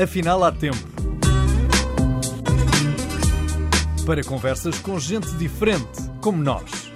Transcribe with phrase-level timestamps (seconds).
[0.00, 0.78] Afinal, há tempo.
[4.06, 6.92] Para conversas com gente diferente, como nós.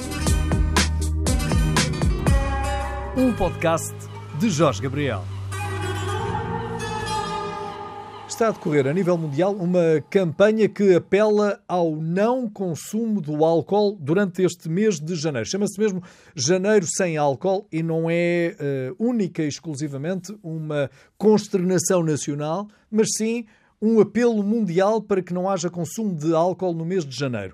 [3.17, 3.93] Um podcast
[4.39, 5.32] de Jorge Gabriel.
[8.33, 13.95] Está a decorrer a nível mundial uma campanha que apela ao não consumo do álcool
[14.01, 15.47] durante este mês de janeiro.
[15.47, 16.03] Chama-se mesmo
[16.35, 23.45] Janeiro Sem Álcool e não é uh, única e exclusivamente uma consternação nacional, mas sim
[23.83, 27.53] um apelo mundial para que não haja consumo de álcool no mês de janeiro.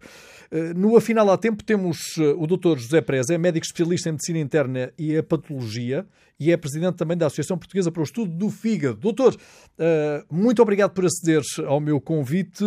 [0.50, 2.78] Eh, no Afinal há Tempo temos eh, o Dr.
[2.78, 6.06] José Preza, é médico especialista em medicina interna e a patologia
[6.38, 8.96] e é presidente também da Associação Portuguesa para o Estudo do Fígado.
[8.96, 9.36] Doutor,
[9.78, 12.64] eh, muito obrigado por aceder ao meu convite.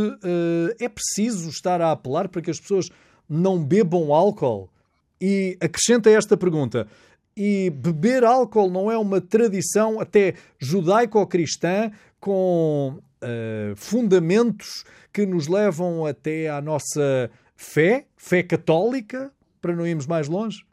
[0.79, 2.89] É preciso estar a apelar para que as pessoas
[3.29, 4.69] não bebam álcool?
[5.19, 6.87] E acrescenta esta pergunta:
[7.35, 16.05] e beber álcool não é uma tradição até judaico-cristã com uh, fundamentos que nos levam
[16.05, 20.65] até à nossa fé, fé católica, para não irmos mais longe?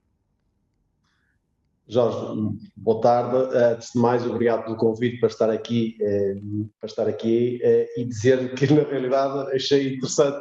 [1.91, 3.57] Jorge, boa tarde.
[3.57, 6.35] Antes de mais, obrigado pelo convite para estar aqui, eh,
[6.79, 10.39] para estar aqui eh, e dizer que, na realidade, achei interessante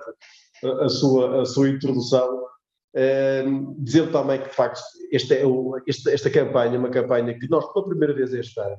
[0.82, 2.46] a sua, a sua introdução.
[3.80, 4.82] dizer também que, de facto,
[5.14, 5.44] esta, é
[5.88, 8.78] esta, esta campanha é uma campanha que nós, pela primeira vez este ano,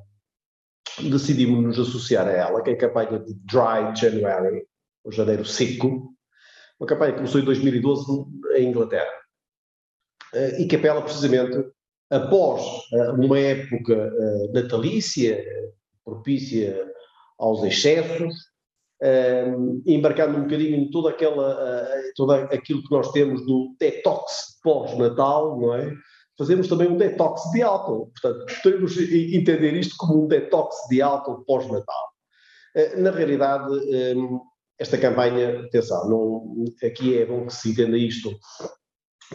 [1.09, 4.63] decidimos nos associar a ela, que é a campanha de Dry January,
[5.03, 6.13] o janeiro seco,
[6.79, 8.05] uma campanha que começou em 2012
[8.57, 9.11] em Inglaterra,
[10.35, 11.57] eh, e que apela precisamente
[12.09, 12.61] após
[12.93, 15.43] eh, uma época eh, natalícia,
[16.03, 16.87] propícia
[17.37, 18.33] aos excessos,
[19.85, 21.87] embarcando um bocadinho em toda aquela,
[22.17, 25.95] todo aquilo que nós temos do detox pós-natal, não é?
[26.39, 28.11] fazemos também um detox de álcool.
[28.13, 32.09] Portanto, podemos entender isto como um detox de álcool pós-natal.
[32.73, 34.39] Eh, na realidade, ehm,
[34.79, 38.31] esta campanha, atenção, não, aqui é bom que se entenda isto.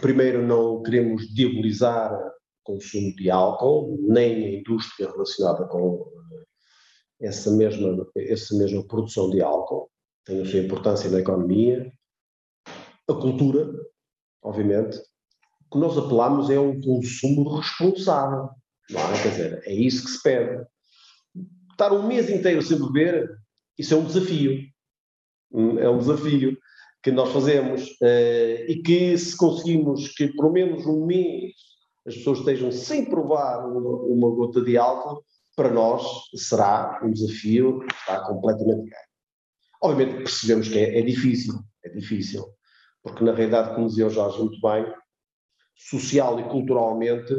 [0.00, 2.10] Primeiro, não queremos diabolizar
[2.64, 9.40] consumo de álcool, nem a indústria relacionada com eh, essa mesma, essa mesma produção de
[9.42, 9.90] álcool.
[10.24, 11.92] Tem a sua importância na economia.
[13.08, 13.70] A cultura,
[14.42, 14.98] obviamente,
[15.70, 18.48] que nós apelamos é um consumo responsável.
[18.90, 19.22] Não é?
[19.22, 20.66] Quer dizer, é isso que se pede.
[21.70, 23.28] Estar um mês inteiro sem beber,
[23.78, 24.60] isso é um desafio.
[25.52, 26.56] Hum, é um desafio
[27.02, 31.52] que nós fazemos uh, e que se conseguimos que por menos um mês
[32.06, 35.24] as pessoas estejam sem provar uma, uma gota de álcool,
[35.56, 36.02] para nós
[36.34, 39.14] será um desafio que está completamente ganho.
[39.82, 41.54] Obviamente percebemos que é, é, difícil,
[41.84, 42.44] é difícil,
[43.02, 44.86] porque na realidade, como dizia o Jorge muito bem,
[45.76, 47.34] social e culturalmente,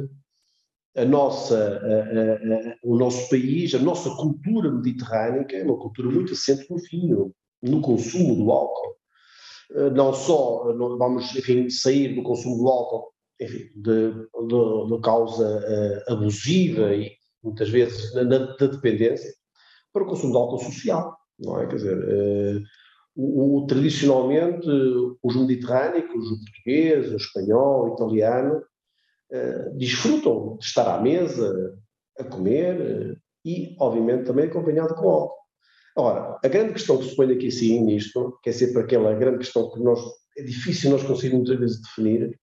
[0.96, 6.34] a nossa, a, a, o nosso país, a nossa cultura mediterrânica é uma cultura muito
[6.34, 8.96] assente no vinho, no consumo do álcool.
[9.72, 15.46] Eh, não só vamos enfim, sair do consumo do álcool enfim, de, de, de causa
[15.46, 17.12] uh, abusiva e
[17.44, 19.32] muitas vezes da, dependência,
[19.94, 21.68] para o consumo de álcool social, não é?
[21.68, 22.64] Quer dizer, uh,
[23.16, 24.68] o, o, tradicionalmente,
[25.24, 28.62] os mediterrânicos, o português, o espanhol, o italiano,
[29.32, 31.78] uh, desfrutam de estar à mesa,
[32.20, 35.46] a comer e, obviamente, também acompanhado com álcool.
[35.98, 39.40] Ora, a grande questão que se põe aqui sim nisto, que é sempre aquela grande
[39.40, 40.00] questão que nós,
[40.38, 42.38] é difícil nós conseguirmos muitas vezes definir,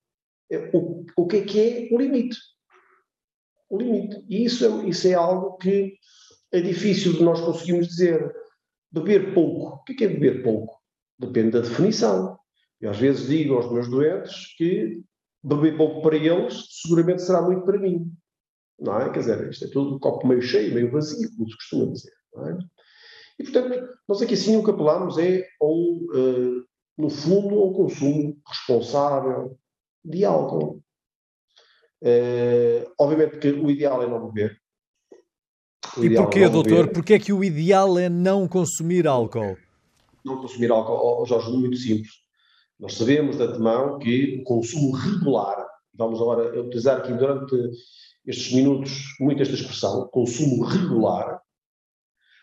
[0.73, 2.39] o, o que é que é o limite.
[3.71, 4.25] O limite.
[4.29, 5.95] E isso é, isso é algo que
[6.53, 8.33] é difícil de nós conseguirmos dizer
[8.93, 9.77] Beber pouco.
[9.77, 10.79] O que é, é beber pouco?
[11.19, 12.39] Depende da definição.
[12.79, 15.03] Eu às vezes digo aos meus doentes que
[15.43, 18.13] beber pouco para eles seguramente será muito para mim.
[18.79, 19.11] Não é?
[19.11, 22.13] Quer dizer, isto é tudo um copo meio cheio, meio vazio, como se costuma dizer.
[22.37, 22.59] É?
[23.39, 26.65] E, portanto, nós aqui sim o que apelamos é, um, uh,
[26.99, 29.59] no fundo, ao consumo responsável
[30.05, 30.83] de álcool.
[32.03, 34.63] Uh, obviamente que o ideal é não beber,
[35.99, 36.89] e porquê, doutor?
[36.89, 39.57] Porquê é que o ideal é não consumir álcool?
[40.25, 42.13] Não consumir álcool, oh, Jorge, muito simples.
[42.81, 47.55] Nós sabemos de antemão que o consumo regular, vamos agora utilizar aqui durante
[48.27, 51.41] estes minutos muito esta expressão, consumo regular,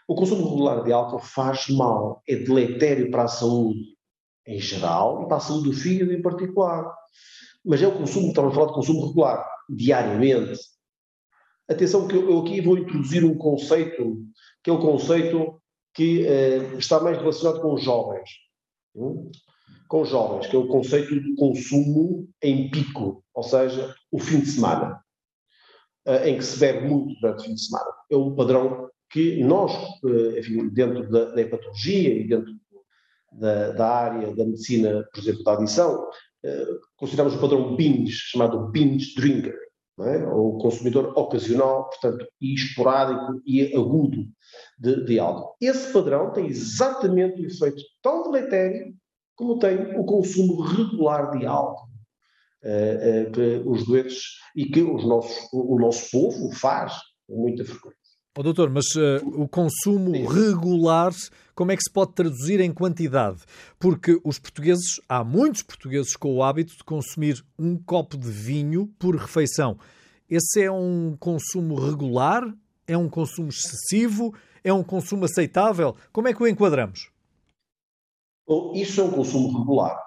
[0.08, 3.98] o consumo regular de álcool faz mal, é deletério para a saúde
[4.50, 6.94] em geral e para a saúde do fígado em particular.
[7.64, 10.60] Mas é o consumo, estamos a falar de consumo regular, diariamente,
[11.70, 14.26] Atenção que eu aqui vou introduzir um conceito,
[14.64, 15.62] que é o conceito
[15.94, 18.28] que uh, está mais relacionado com os jovens.
[18.96, 19.30] Hum?
[19.88, 24.40] Com os jovens, que é o conceito de consumo em pico, ou seja, o fim
[24.40, 25.00] de semana,
[26.08, 27.92] uh, em que se bebe muito durante o fim de semana.
[28.10, 29.72] É um padrão que nós,
[30.06, 32.54] eh, enfim, dentro da, da hepatologia e dentro
[33.32, 36.08] da, da, área da medicina, por exemplo, da adição,
[36.44, 36.68] eh,
[36.98, 39.58] consideramos o padrão BINDS, chamado binge drinker,
[40.02, 40.26] é?
[40.28, 44.26] ou consumidor ocasional, portanto, e esporádico e agudo
[44.78, 45.56] de, de álcool.
[45.60, 48.94] Esse padrão tem exatamente o efeito tão deletério
[49.36, 51.90] como tem o consumo regular de álcool.
[52.62, 54.22] Uh, uh, que os doentes
[54.54, 56.94] e que os nossos, o nosso povo faz
[57.26, 57.99] com muita frequência.
[58.40, 60.26] Oh, doutor, mas uh, o consumo Sim.
[60.26, 61.12] regular,
[61.54, 63.40] como é que se pode traduzir em quantidade?
[63.78, 68.88] Porque os portugueses, há muitos portugueses com o hábito de consumir um copo de vinho
[68.98, 69.78] por refeição.
[70.30, 72.44] Esse é um consumo regular?
[72.88, 74.34] É um consumo excessivo?
[74.64, 75.94] É um consumo aceitável?
[76.14, 77.12] Como é que o enquadramos?
[78.48, 80.02] Bom, isso é um consumo regular.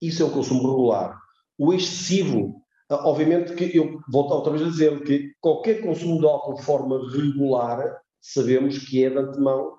[0.00, 1.20] Isso é um consumo regular.
[1.58, 2.61] O excessivo
[2.94, 6.98] obviamente que eu volto outra vez a dizer que qualquer consumo de álcool de forma
[7.10, 9.74] regular sabemos que é de antemão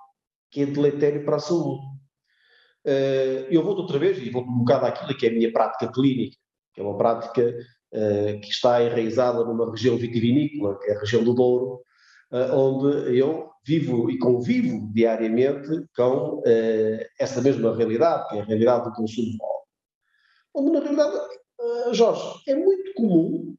[0.52, 1.82] que é deletério para a saúde.
[2.86, 5.92] Ah, eu volto outra vez e volto um bocado àquilo que é a minha prática
[5.92, 6.38] clínica,
[6.74, 7.54] que é uma prática
[7.94, 11.82] ah, que está enraizada numa região vitivinícola, que é a região do Douro,
[12.32, 16.42] onde eu vivo e convivo diariamente com
[17.20, 19.68] essa mesma realidade, que é a realidade do consumo de álcool.
[20.56, 21.16] Onde, na realidade,
[21.64, 23.56] ah, Jorge, é muito comum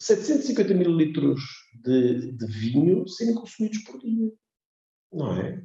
[0.00, 1.40] 750 mililitros
[1.82, 4.30] de, de vinho serem consumidos por dia.
[5.12, 5.62] Não é?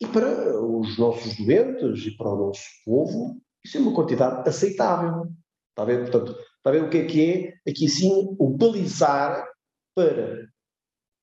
[0.00, 5.28] E para os nossos doentes e para o nosso povo, isso é uma quantidade aceitável.
[5.70, 6.10] Está a ver?
[6.10, 9.48] Portanto, está a ver o que é que é, aqui sim, o balizar
[9.94, 10.48] para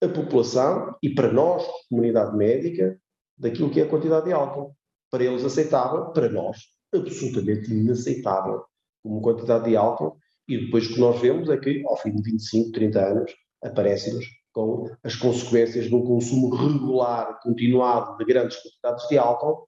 [0.03, 2.99] a população e para nós, comunidade médica,
[3.37, 4.75] daquilo que é a quantidade de álcool.
[5.09, 6.57] Para eles aceitável, para nós,
[6.93, 8.65] absolutamente inaceitável
[9.05, 10.17] como quantidade de álcool,
[10.47, 13.31] e depois o que nós vemos é que, ao fim de 25, 30 anos,
[13.63, 19.67] aparecem-nos com as consequências de um consumo regular, continuado de grandes quantidades de álcool,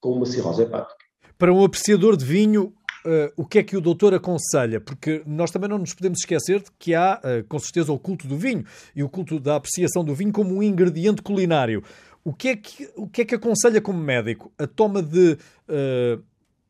[0.00, 0.96] com uma cirrose hepática.
[1.38, 2.74] Para um apreciador de vinho,
[3.04, 4.80] Uh, o que é que o doutor aconselha?
[4.80, 8.28] Porque nós também não nos podemos esquecer de que há, uh, com certeza, o culto
[8.28, 8.64] do vinho
[8.94, 11.82] e o culto da apreciação do vinho como um ingrediente culinário.
[12.22, 14.52] O que é que, o que, é que aconselha como médico?
[14.56, 16.22] A toma de uh,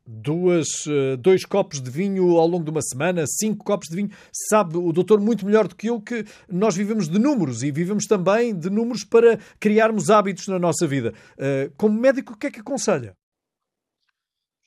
[0.05, 4.09] duas, eh, dois copos de vinho ao longo de uma semana, cinco copos de vinho.
[4.49, 8.05] Sabe o doutor muito melhor do que eu que nós vivemos de números e vivemos
[8.05, 11.13] também de números para criarmos hábitos na nossa vida.
[11.37, 13.15] Eh, como médico, o que é que aconselha?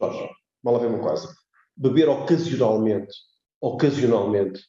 [0.00, 0.28] Jorge,
[0.62, 1.28] mal a ver uma coisa.
[1.76, 3.12] Beber ocasionalmente,
[3.60, 4.60] ocasionalmente,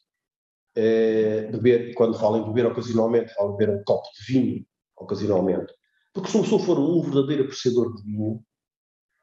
[0.76, 4.66] é, beber, quando falo em beber ocasionalmente, falo beber um copo de vinho
[4.96, 5.72] ocasionalmente.
[6.12, 8.42] Porque se uma pessoa for um verdadeiro apreciador de vinho,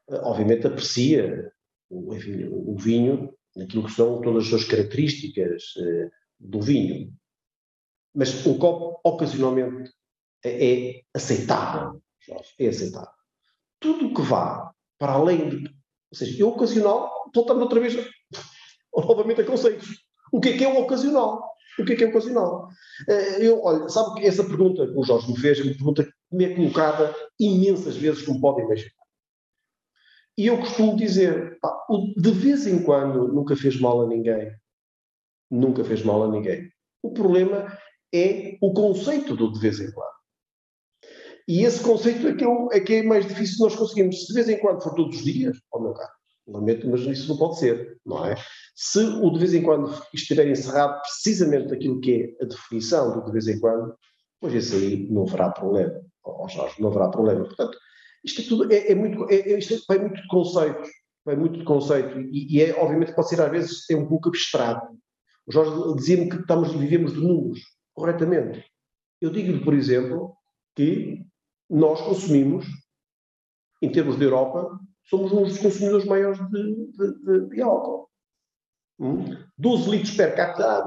[0.08, 1.52] obviamente aprecia
[1.90, 7.12] enfim, o vinho naquilo que são todas as suas características uh, do vinho.
[8.14, 9.90] Mas um copo, ocasionalmente,
[10.44, 12.00] é, é aceitável,
[12.58, 13.10] é aceitável.
[13.80, 15.68] Tudo o que vá para além de.
[16.10, 17.94] Ou seja, eu ocasional, voltando outra vez
[18.94, 19.88] novamente a conceitos.
[20.32, 21.52] O que é que é o ocasional?
[21.78, 22.68] O que é que é ocasional?
[23.08, 26.04] Uh, eu, olha, sabe que essa pergunta que o Jorge me fez é uma pergunta
[26.04, 28.95] que me é colocada imensas vezes, como podem imaginar.
[30.36, 31.74] E eu costumo dizer, pá,
[32.16, 34.54] de vez em quando nunca fez mal a ninguém.
[35.50, 36.70] Nunca fez mal a ninguém.
[37.02, 37.78] O problema
[38.14, 40.16] é o conceito do de vez em quando.
[41.48, 44.20] E esse conceito é que, eu, é, que é mais difícil nós conseguirmos.
[44.20, 46.12] Se de vez em quando for todos os dias, ao meu caro,
[46.46, 48.34] lamento, mas isso não pode ser, não é?
[48.74, 53.24] Se o de vez em quando estiver encerrado precisamente aquilo que é a definição do
[53.24, 53.96] de vez em quando,
[54.40, 56.00] pois esse aí não haverá problema.
[56.24, 57.44] Oh, Jorge, não haverá problema.
[57.44, 57.78] Portanto,
[58.26, 60.90] isto é tudo, é, é muito, é, é, isto é, vai muito de conceitos,
[61.24, 64.28] vai muito de conceito, e, e é, obviamente pode ser às vezes é um pouco
[64.28, 64.94] abstrato.
[65.46, 67.60] O Jorge dizia-me que estamos, vivemos de números,
[67.94, 68.64] corretamente.
[69.20, 70.34] Eu digo-lhe, por exemplo,
[70.74, 71.24] que
[71.70, 72.66] nós consumimos,
[73.80, 78.10] em termos de Europa, somos um dos consumidores maiores de, de, de, de álcool.
[78.98, 79.36] Hum?
[79.56, 80.84] 12 litros per capita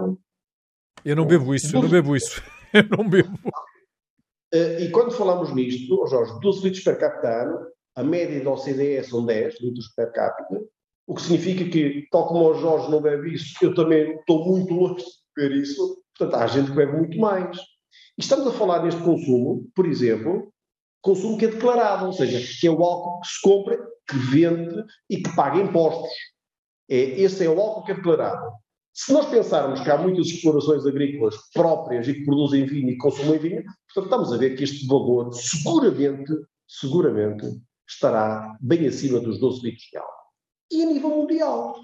[1.05, 1.75] Eu não bebo isso, 12...
[1.75, 2.41] eu não bebo isso.
[2.74, 3.39] Eu não bebo.
[4.53, 8.51] Uh, e quando falamos nisto, oh Jorge, 12 litros per capita ano, a média da
[8.51, 10.59] OCDE são 10 litros per capita,
[11.07, 14.73] o que significa que, tal como o Jorge não bebe isso, eu também estou muito
[14.73, 17.57] longe de beber isso, portanto há gente que bebe muito mais.
[18.17, 20.53] E estamos a falar neste consumo, por exemplo,
[21.01, 23.77] consumo que é declarado, ou seja, que é o álcool que se compra,
[24.07, 26.11] que vende e que paga impostos.
[26.89, 28.51] É, esse é o álcool que é declarado.
[28.93, 32.98] Se nós pensarmos que há muitas explorações agrícolas próprias e que produzem vinho e que
[32.98, 36.34] consomem vinho, portanto, estamos a ver que este valor seguramente,
[36.67, 37.46] seguramente,
[37.88, 40.29] estará bem acima dos 12 litros de álcool.
[40.72, 41.75] E a nível mundial?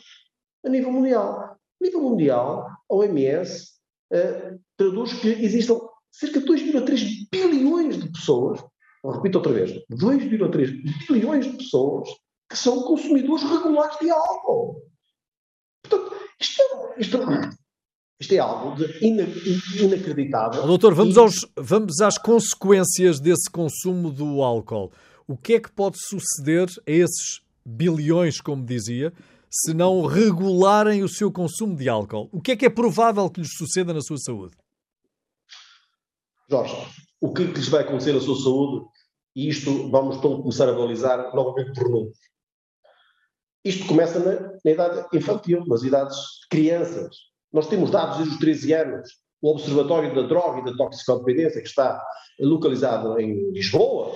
[0.65, 1.39] A nível mundial.
[1.39, 3.71] A nível mundial, a OMS
[4.11, 5.79] uh, traduz que existam
[6.11, 8.63] cerca de 2,3 bilhões bilhões de pessoas,
[9.03, 12.09] repito outra vez, 2,3 bilhões de pessoas
[12.49, 14.81] que são consumidores regulares de álcool.
[16.45, 17.19] Isto é, isto,
[18.19, 19.05] isto é algo de
[19.83, 20.65] inacreditável.
[20.67, 24.91] Doutor, vamos, aos, vamos às consequências desse consumo do álcool.
[25.27, 29.11] O que é que pode suceder a esses bilhões, como dizia,
[29.49, 32.29] se não regularem o seu consumo de álcool?
[32.31, 34.55] O que é que é provável que lhes suceda na sua saúde?
[36.49, 36.75] Jorge,
[37.19, 38.85] o que, lhes vai acontecer na sua saúde,
[39.35, 42.17] e isto vamos então começar a analisar novamente por números.
[43.65, 47.15] Isto começa na, na, idade infantil, nas idades de crianças.
[47.51, 49.09] Nós temos dados desde os 13 anos.
[49.41, 51.99] O Observatório da Droga e da Toxicodependência, que está
[52.39, 54.15] localizado em Lisboa,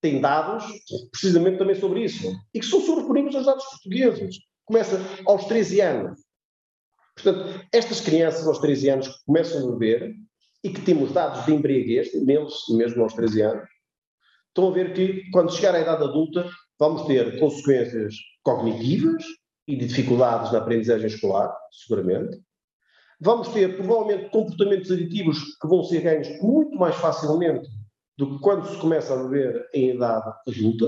[0.00, 0.64] tem dados
[1.10, 2.32] precisamente também sobre isso.
[2.54, 4.36] E que são sobreponentes aos dados portugueses.
[4.64, 6.20] Começa aos 13 anos.
[7.14, 10.14] Portanto, estas crianças aos 13 anos que começam a beber
[10.64, 13.68] e que temos dados de embriaguez, neles mesmo aos 13 anos,
[14.48, 16.48] estão a ver que quando chegar à idade adulta
[16.78, 19.24] vamos ter consequências cognitivas
[19.68, 22.38] e de dificuldades na aprendizagem escolar, seguramente.
[23.20, 27.66] Vamos ter provavelmente comportamentos aditivos que vão ser ganhos muito mais facilmente
[28.18, 30.86] do que quando se começa a beber em idade adulta.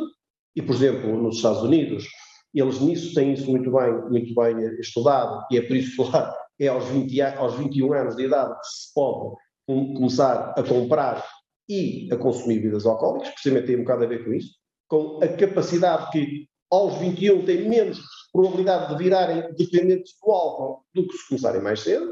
[0.55, 2.07] E, por exemplo, nos Estados Unidos,
[2.55, 6.35] eles nisso têm isso muito bem, muito bem estudado, e é por isso que lá
[6.61, 11.25] é aos, 20, aos 21 anos de idade que se pode começar a comprar
[11.69, 14.55] e a consumir bebidas alcoólicas, precisamente tem um bocado a ver com isso,
[14.89, 18.01] com a capacidade que aos 21 têm menos
[18.33, 22.11] probabilidade de virarem dependentes do álcool do que se começarem mais cedo.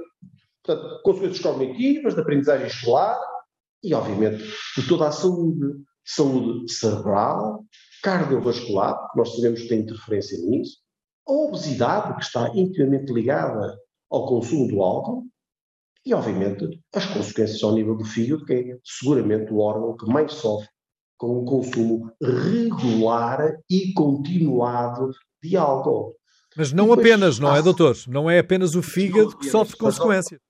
[0.63, 3.19] Portanto, consequências cognitivas, de aprendizagem escolar
[3.83, 4.43] e, obviamente,
[4.77, 5.85] de toda a saúde.
[6.09, 7.65] Saúde cerebral,
[8.01, 10.79] cardiovascular, que nós sabemos que tem interferência nisso,
[11.27, 13.77] a obesidade, que está intimamente ligada
[14.09, 15.27] ao consumo do álcool,
[16.05, 20.33] e, obviamente, as consequências ao nível do fígado, que é seguramente o órgão que mais
[20.33, 20.69] sofre
[21.17, 25.11] com o consumo regular e continuado
[25.43, 26.15] de álcool.
[26.57, 27.97] Mas não apenas, não é, doutor?
[28.09, 30.41] Não é apenas o fígado que sofre consequências.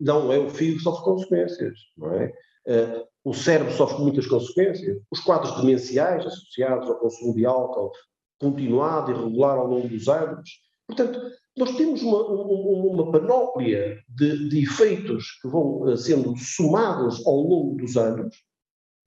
[0.00, 2.32] Não, é o fígado que sofre consequências, não é?
[2.66, 4.98] Uh, o cérebro sofre muitas consequências.
[5.10, 7.92] Os quadros demenciais associados ao consumo de álcool
[8.40, 10.50] continuado e regular ao longo dos anos.
[10.86, 11.20] Portanto,
[11.56, 17.36] nós temos uma, uma, uma panóplia de, de, efeitos que vão uh, sendo somados ao
[17.36, 18.34] longo dos anos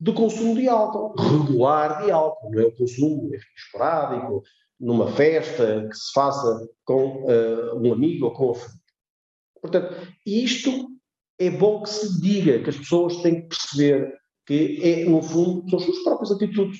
[0.05, 4.43] do consumo de álcool, regular de álcool, não é o consumo esporádico,
[4.79, 8.81] numa festa que se faça com uh, um amigo ou com a família.
[9.59, 10.91] Portanto, isto
[11.39, 14.13] é bom que se diga, que as pessoas têm que perceber
[14.45, 16.79] que é, no fundo, são as suas próprias atitudes,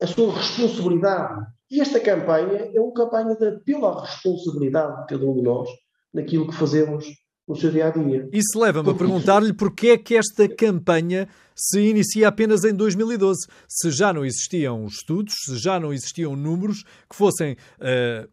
[0.00, 5.42] a sua responsabilidade e esta campanha é uma campanha de responsabilidade de cada um de
[5.42, 5.68] nós
[6.14, 7.06] naquilo que fazemos
[7.50, 8.28] no seu dia a dia.
[8.32, 13.90] Isso leva-me a perguntar-lhe porque é que esta campanha se inicia apenas em 2012, se
[13.90, 18.28] já não existiam estudos, se já não existiam números que fossem uh,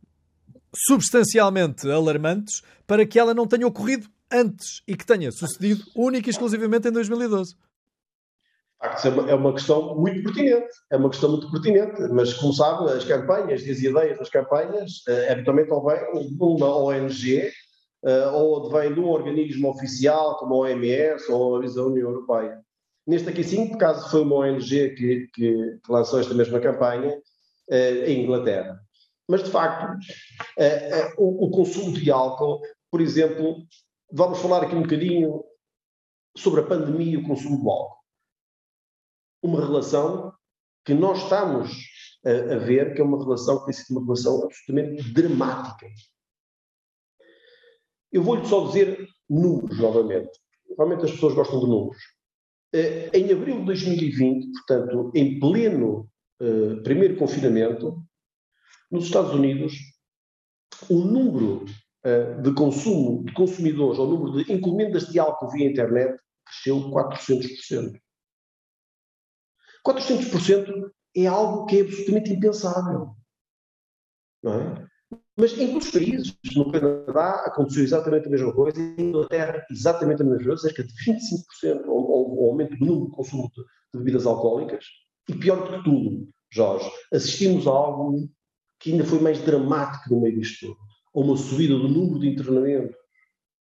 [0.88, 6.32] substancialmente alarmantes para que ela não tenha ocorrido antes e que tenha sucedido única e
[6.32, 7.56] exclusivamente em 2012
[8.80, 10.68] facto, é uma questão muito pertinente.
[10.92, 12.02] É uma questão muito pertinente.
[12.12, 16.44] Mas, como sabe, as campanhas e as ideias das campanhas uh, habitualmente ou vêm de
[16.44, 17.52] uma ONG
[18.04, 22.62] uh, ou vêm de um organismo oficial, como a OMS ou a União Europeia.
[23.06, 28.06] Neste aqui, sim, por caso foi uma ONG que, que, lançou esta mesma campanha uh,
[28.06, 28.80] em Inglaterra.
[29.30, 29.98] Mas, de facto,
[31.18, 33.58] o, o consumo de álcool, por exemplo,
[34.10, 35.44] vamos falar aqui um bocadinho
[36.38, 37.98] sobre a pandemia e o consumo do álcool
[39.42, 40.34] uma relação
[40.86, 41.72] que nós estamos
[42.26, 45.88] a, a ver que é uma relação que tem sido uma relação absolutamente dramática.
[48.12, 50.32] Eu vou-lhe só dizer números novamente.
[50.70, 52.02] Normalmente as pessoas gostam de números.
[52.74, 56.10] Uh, em abril de 2020, portanto, em pleno
[56.42, 58.04] uh, primeiro confinamento,
[58.92, 59.74] nos Estados Unidos,
[60.90, 65.70] o número uh, de consumo de consumidores, ou o número de encomendas de álcool via
[65.70, 68.00] internet, cresceu 400%.
[69.86, 73.16] 400% é algo que é absolutamente impensável.
[74.44, 74.88] Não é?
[75.38, 80.24] Mas em todos os países, no Canadá aconteceu exatamente a mesma coisa, em Inglaterra exatamente
[80.24, 84.26] a mesma coisa, cerca de 25% o aumento do número de consumo de, de bebidas
[84.26, 84.84] alcoólicas.
[85.30, 88.28] E pior do que tudo, Jorge, assistimos a algo
[88.80, 90.78] que ainda foi mais dramático no meio disto tudo.
[91.16, 92.96] A uma subida do número de internamentos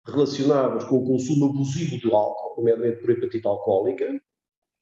[0.06, 4.20] relacionados com o consumo abusivo do álcool, nomeadamente por hepatite alcoólica,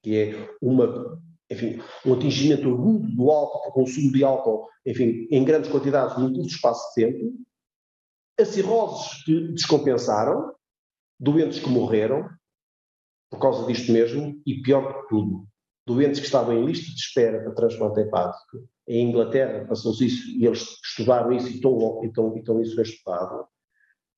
[0.03, 1.19] que é uma
[1.53, 6.49] enfim, um atingimento agudo do álcool, consumo de álcool, enfim, em grandes quantidades num curto
[6.49, 7.35] espaço de tempo,
[8.41, 10.55] a cirroses que descompensaram,
[11.21, 12.29] doentes que morreram,
[13.31, 15.47] por causa disto mesmo, e pior que tudo,
[15.87, 18.69] doentes que estavam em lista de espera para transplante hepático.
[18.89, 23.47] Em Inglaterra passou-se isso e eles estudaram isso e estão, então, então isso é estudado.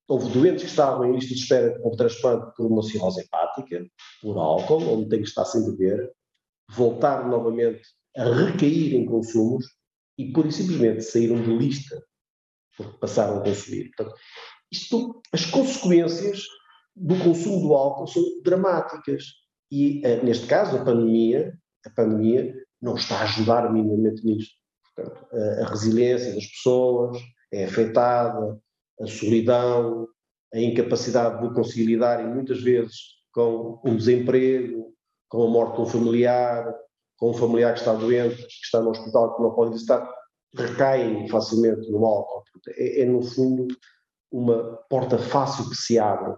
[0.07, 3.85] Houve doentes que estavam em lista de espera para transplante por uma cirrose hepática,
[4.23, 6.13] por álcool, onde tem que estar sem beber,
[6.71, 7.83] voltaram novamente
[8.17, 9.67] a recair em consumos
[10.19, 12.03] e, pura e simplesmente, saíram de lista
[12.77, 13.91] porque passaram a consumir.
[13.97, 14.17] Portanto,
[14.71, 16.45] isto, as consequências
[16.97, 19.25] do consumo do álcool são dramáticas.
[19.71, 21.57] E, uh, neste caso, a pandemia,
[21.87, 24.55] a pandemia não está a ajudar minimamente nisto.
[24.95, 27.19] Portanto, a, a resiliência das pessoas
[27.53, 28.61] é afetada,
[29.01, 30.09] a solidão,
[30.53, 32.97] a incapacidade de conseguir lidar, e muitas vezes,
[33.33, 34.94] com o desemprego,
[35.35, 36.73] com a morte de um familiar,
[37.19, 40.09] com um familiar que está doente, que está no hospital, que não pode visitar,
[40.55, 42.45] recaem facilmente no álcool.
[42.77, 43.67] É, é, no fundo,
[44.31, 46.37] uma porta fácil que se abre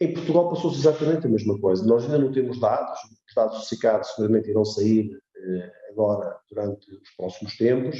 [0.00, 1.86] em Portugal passou-se exatamente a mesma coisa.
[1.86, 2.98] Nós ainda não temos dados,
[3.28, 7.98] os dados associados seguramente irão sair eh, agora durante os próximos tempos,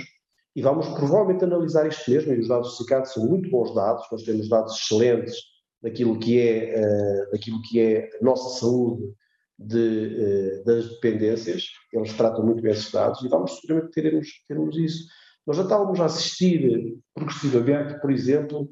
[0.57, 4.23] e vamos provavelmente analisar isto mesmo, e os dados associados são muito bons dados, nós
[4.23, 5.37] temos dados excelentes
[5.83, 9.15] daquilo que é, uh, daquilo que é a nossa saúde
[9.61, 14.77] de, uh, das dependências, eles tratam muito bem esses dados, e vamos seguramente termos, termos
[14.77, 15.07] isso.
[15.47, 18.71] Nós já estávamos a assistir progressivamente, por exemplo,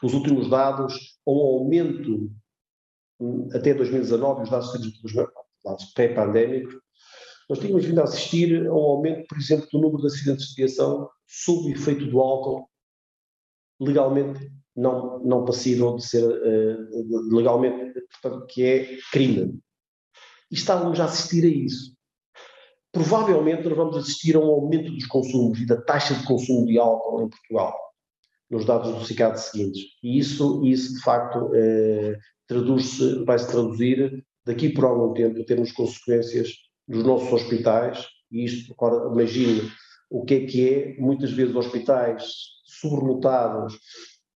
[0.00, 2.30] nos últimos dados, um aumento
[3.18, 5.12] hum, até 2019, os dados dos
[5.64, 6.74] dados pré-pandémicos,
[7.48, 10.54] nós tínhamos vindo a assistir a um aumento, por exemplo, do número de acidentes de
[10.54, 12.68] viação sob efeito do álcool,
[13.80, 19.60] legalmente não, não passível de ser uh, legalmente, portanto, que é crime.
[20.50, 21.94] E estávamos a assistir a isso.
[22.92, 26.78] Provavelmente nós vamos assistir a um aumento dos consumos e da taxa de consumo de
[26.78, 27.78] álcool em Portugal
[28.50, 29.82] nos dados do CICAD seguintes.
[30.02, 36.52] E isso, isso de facto, eh, traduz-se, vai-se traduzir daqui por algum tempo, termos consequências
[36.88, 39.70] nos nossos hospitais, e isto, agora imagine
[40.10, 42.24] o que é que é, muitas vezes hospitais
[42.64, 43.78] sobrelotados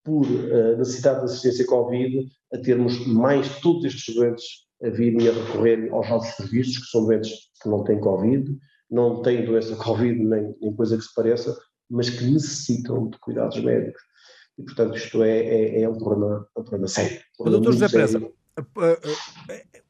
[0.04, 4.44] por uh, necessidade de assistência Covid, a termos mais todos estes doentes
[4.84, 7.30] a virem a recorrer aos nossos serviços, que são doentes
[7.62, 8.56] que não têm Covid,
[8.90, 11.56] não têm doença Covid nem, nem coisa que se pareça,
[11.90, 14.02] mas que necessitam de cuidados médicos.
[14.58, 17.20] E, portanto, isto é, é, é um, problema, um problema sério.
[17.40, 18.22] Um Doutor José Presa,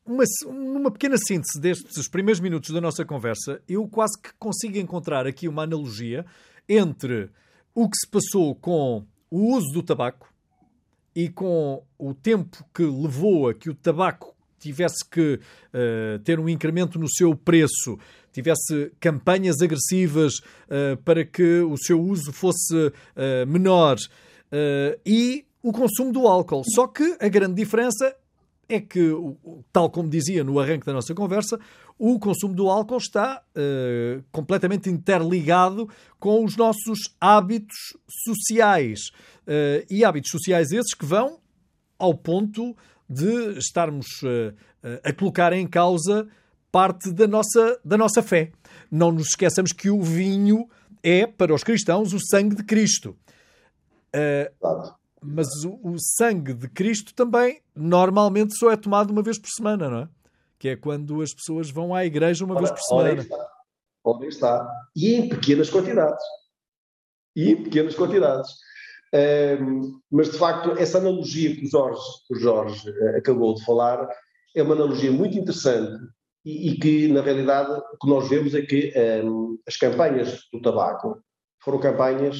[0.07, 5.27] uma, numa pequena síntese destes primeiros minutos da nossa conversa, eu quase que consigo encontrar
[5.27, 6.25] aqui uma analogia
[6.69, 7.31] entre
[7.75, 10.33] o que se passou com o uso do tabaco
[11.15, 14.34] e com o tempo que levou a que o tabaco
[14.65, 17.99] tivesse que uh, ter um incremento no seu preço,
[18.33, 23.97] tivesse campanhas agressivas uh, para que o seu uso fosse uh, menor
[25.05, 26.63] e o consumo do álcool.
[26.65, 28.15] Só que a grande diferença
[28.69, 29.11] é que,
[29.73, 31.59] tal como dizia no arranque da nossa conversa,
[31.99, 39.01] o consumo do álcool está uh, completamente interligado com os nossos hábitos sociais.
[39.47, 41.39] Uh, e hábitos sociais esses que vão
[41.99, 42.77] ao ponto
[43.09, 44.55] de estarmos uh,
[45.03, 46.29] a colocar em causa
[46.71, 48.51] parte da nossa, da nossa fé.
[48.91, 50.69] Não nos esqueçamos que o vinho
[51.03, 53.17] é, para os cristãos, o sangue de Cristo.
[54.15, 59.49] Uh, mas o, o, sangue de Cristo também normalmente só é tomado uma vez por
[59.49, 60.09] semana, não é?
[60.59, 63.11] Que é quando as pessoas vão à igreja uma ora, vez por semana.
[63.11, 63.49] Ora está.
[64.05, 64.69] Ora está.
[64.97, 66.25] E em pequenas quantidades.
[67.37, 68.51] E em pequenas quantidades.
[69.15, 74.09] Um, mas de facto, essa analogia que o Jorge, o Jorge uh, acabou de falar
[74.57, 76.05] é uma analogia muito interessante
[76.45, 78.93] e, e, que, na realidade, o que nós vemos é que
[79.25, 81.23] um, as campanhas do tabaco
[81.63, 82.39] foram campanhas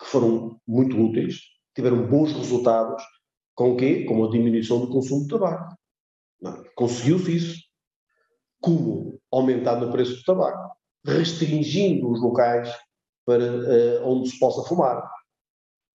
[0.00, 1.40] que foram muito úteis,
[1.74, 3.02] tiveram bons resultados,
[3.54, 4.04] com o quê?
[4.04, 5.76] Com a diminuição do consumo de tabaco.
[6.74, 7.62] Conseguiu-se isso.
[8.60, 9.20] Como?
[9.30, 12.72] Aumentando o preço do tabaco, restringindo os locais
[13.26, 15.02] para uh, onde se possa fumar.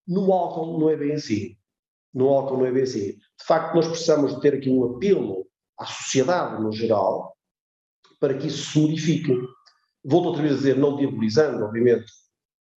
[0.06, 1.56] No álcool não é bem assim.
[2.12, 3.12] No álcool não é bem assim.
[3.12, 5.46] De facto, nós precisamos de ter aqui um apelo
[5.78, 7.36] à sociedade no geral
[8.20, 9.32] para que isso se modifique.
[10.04, 12.06] Volto outra vez a dizer, não diabolizando, obviamente,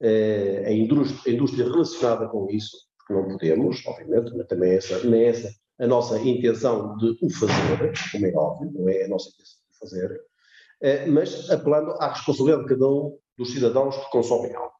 [0.01, 4.75] eh, a indústria, a indústria relacionada com isso, porque não podemos, obviamente, mas também é
[4.75, 9.03] essa, nem é essa a nossa intenção de o fazer, como é óbvio, não é
[9.03, 10.21] a nossa intenção de o fazer,
[10.81, 14.73] eh, mas apelando à responsabilidade de cada um dos cidadãos que consomem algo.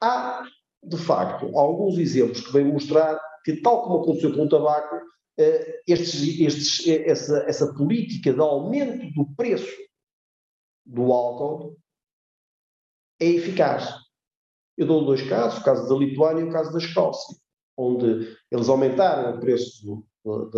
[0.00, 0.44] Há,
[0.86, 4.96] de facto, alguns exemplos que vêm mostrar que, tal como aconteceu com o tabaco,
[5.38, 9.72] eh, estes, estes, essa, essa política de aumento do preço
[10.86, 11.76] do álcool
[13.20, 13.94] é eficaz.
[14.76, 17.36] Eu dou dois casos, o caso da Lituânia e o caso da Escócia.
[17.76, 20.50] onde eles aumentaram o preço do,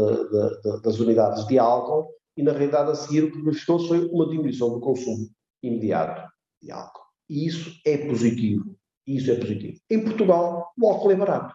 [0.83, 4.71] das unidades de álcool e, na realidade, a seguir o que verificou foi uma diminuição
[4.71, 5.29] do consumo
[5.63, 6.31] imediato
[6.63, 7.07] de álcool.
[7.29, 8.77] E isso é positivo.
[9.07, 9.79] Isso é positivo.
[9.91, 11.55] Em Portugal, o álcool é barato.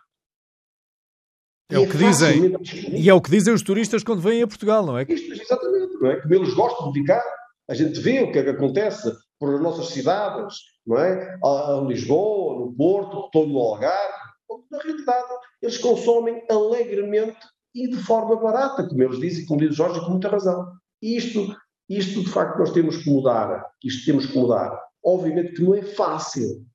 [1.70, 2.54] É, o que é dizem.
[2.94, 5.04] E é o que dizem os turistas quando vêm a Portugal, não é?
[5.04, 6.22] Isto, exatamente, não é?
[6.22, 7.24] Como eles gostam de ficar,
[7.70, 11.38] a gente vê o que é que acontece por as nossas cidades, não é?
[11.44, 14.22] A, Lisboa, no Porto, todo no Algarve.
[14.70, 15.28] Na realidade,
[15.62, 17.40] eles consomem alegremente
[17.74, 20.74] e de forma barata, como eles dizem, como diz o Jorge, com muita razão.
[21.02, 21.56] E isto,
[21.90, 23.66] isto, de facto, nós temos que mudar.
[23.84, 24.78] Isto temos que mudar.
[25.04, 26.66] Obviamente que não é fácil.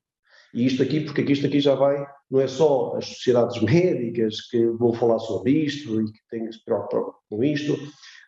[0.57, 4.67] E isto aqui, porque isto aqui já vai, não é só as sociedades médicas que
[4.71, 7.77] vão falar sobre isto e que têm que se preocupar com isto,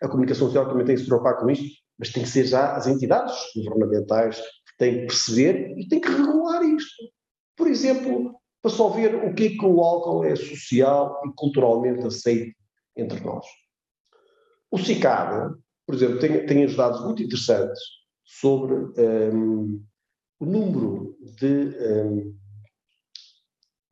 [0.02, 1.64] a comunicação social também tem que se preocupar com isto,
[1.98, 6.08] mas tem que ser já as entidades governamentais que têm que perceber e têm que
[6.10, 7.02] regular isto.
[7.56, 12.06] Por exemplo, para só ver o que é que o álcool é social e culturalmente
[12.06, 12.54] aceito
[12.94, 13.46] entre nós.
[14.70, 15.54] O CICAD,
[15.86, 17.80] por exemplo, tem, tem ajudado muito interessantes
[18.22, 19.82] sobre um,
[20.40, 22.38] o número de um,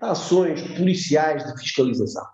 [0.00, 2.26] ações policiais de fiscalização.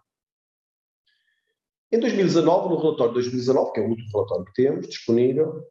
[1.91, 5.63] Em 2019, no relatório de 2019, que é o último relatório que temos disponível,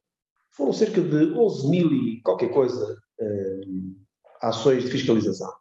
[0.51, 4.05] foram cerca de 11 mil e qualquer coisa um,
[4.41, 5.51] ações de fiscalização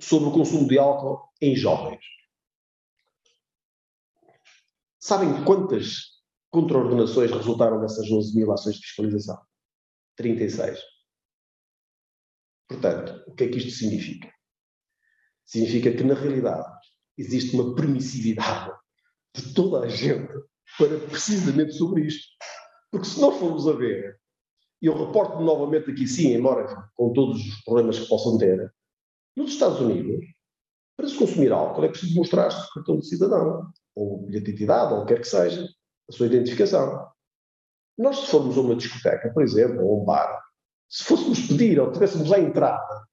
[0.00, 2.04] sobre o consumo de álcool em jovens.
[4.98, 6.16] Sabem quantas
[6.50, 9.40] contraordenações resultaram dessas 11 mil ações de fiscalização?
[10.16, 10.95] 36.
[12.68, 14.30] Portanto, o que é que isto significa?
[15.44, 16.66] Significa que, na realidade,
[17.16, 18.72] existe uma permissividade
[19.34, 20.32] de toda a gente
[20.78, 22.26] para precisamente sobre isto.
[22.90, 24.18] Porque se nós formos a ver,
[24.82, 28.72] e eu reporto novamente aqui sim, embora com todos os problemas que possam ter,
[29.36, 30.24] nos Estados Unidos,
[30.96, 35.00] para se consumir álcool é preciso mostrar-se cartão de cidadão, ou bilhete de identidade, ou
[35.00, 35.68] o que quer que seja,
[36.08, 37.06] a sua identificação.
[37.98, 40.45] Nós, se formos a uma discoteca, por exemplo, ou a um bar,
[40.88, 43.06] se fôssemos pedir ou tivéssemos à entrada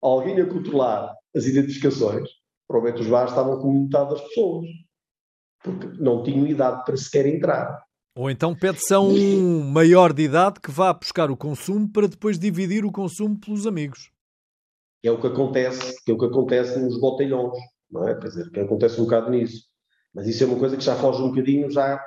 [0.00, 2.28] alguém a controlar as identificações,
[2.66, 4.66] provavelmente os bares estavam com metade das pessoas,
[5.62, 7.82] porque não tinham idade para sequer entrar.
[8.16, 12.38] Ou então pede-se a um maior de idade que vá buscar o consumo para depois
[12.38, 14.10] dividir o consumo pelos amigos.
[15.02, 17.56] É o que acontece, que é o que acontece nos botelhões,
[17.90, 18.14] não é?
[18.14, 19.64] Quer dizer, que acontece um bocado nisso.
[20.14, 21.98] Mas isso é uma coisa que já foge um bocadinho, já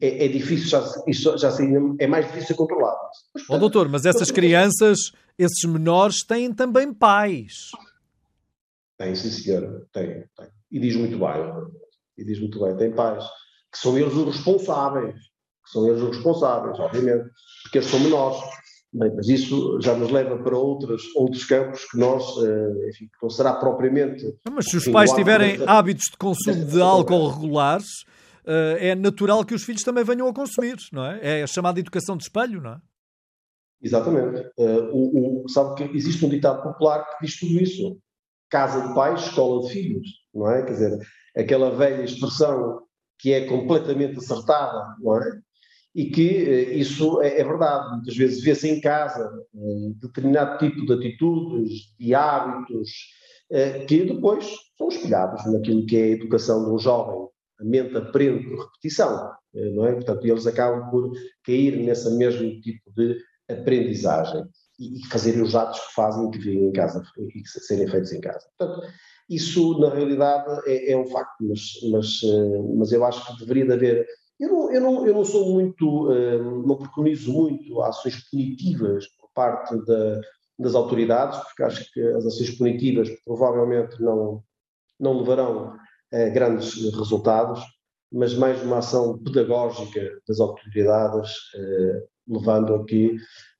[0.00, 1.50] é, é difícil, já, isso já
[1.98, 2.96] é mais difícil controlar.
[3.34, 4.98] Mas, oh, doutor, mas essas crianças,
[5.38, 7.70] esses menores, têm também pais.
[8.98, 10.48] Tem, sim, senhora, tem, tem.
[10.70, 11.42] E diz muito bem,
[12.16, 13.24] e diz muito bem, tem pais,
[13.72, 17.28] que são eles os responsáveis, que são eles os responsáveis, obviamente,
[17.64, 18.40] porque eles são menores.
[18.94, 23.22] Bem, mas isso já nos leva para outros, outros campos que nós, eh, enfim, que
[23.22, 24.36] não será propriamente.
[24.52, 27.88] Mas se os pais tiverem hábitos de consumo de álcool regulares,
[28.44, 31.40] é natural que os filhos também venham a consumir, não é?
[31.40, 32.80] É a chamada educação de espelho, não é?
[33.82, 34.48] Exatamente.
[34.56, 37.98] Uh, o, o, sabe que existe um ditado popular que diz tudo isso.
[38.48, 40.62] Casa de pais, escola de filhos, não é?
[40.62, 40.98] Quer dizer,
[41.36, 42.82] aquela velha expressão
[43.18, 45.40] que é completamente acertada, não é?
[45.94, 47.96] E que uh, isso é, é, verdade.
[47.96, 52.90] Muitas vezes vê-se em casa uh, determinado tipo de atitudes, de hábitos,
[53.86, 57.28] que depois são espelhados naquilo que é a educação de um jovem
[57.62, 59.92] a mente aprende por repetição, eh, não é?
[59.94, 61.12] Portanto, eles acabam por
[61.44, 63.16] cair nesse mesmo tipo de
[63.48, 64.44] aprendizagem
[64.78, 68.20] e fazerem os atos que fazem que vêm em casa e que serem feitos em
[68.20, 68.44] casa.
[68.58, 68.86] Portanto,
[69.30, 73.72] isso na realidade é, é um facto, mas, mas, eh, mas eu acho que deveria
[73.72, 74.06] haver.
[74.40, 79.30] Eu não, eu não, eu não sou muito, eh, não preconizo muito ações punitivas por
[79.32, 80.20] parte da,
[80.58, 84.42] das autoridades, porque acho que as ações punitivas provavelmente não,
[84.98, 85.76] não levarão
[86.32, 87.62] grandes resultados,
[88.12, 93.16] mas mais uma ação pedagógica das autoridades, eh, levando a que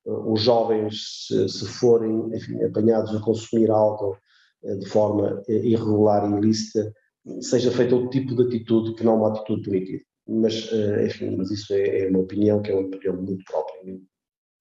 [0.06, 4.16] eh, os jovens, se, forem enfim, apanhados a consumir álcool
[4.64, 6.92] eh, de forma irregular e ilícita,
[7.40, 10.02] seja feito outro tipo de atitude que não uma atitude punitiva.
[10.28, 10.70] Mas,
[11.04, 13.98] enfim, mas isso é, é uma opinião que é uma opinião muito própria.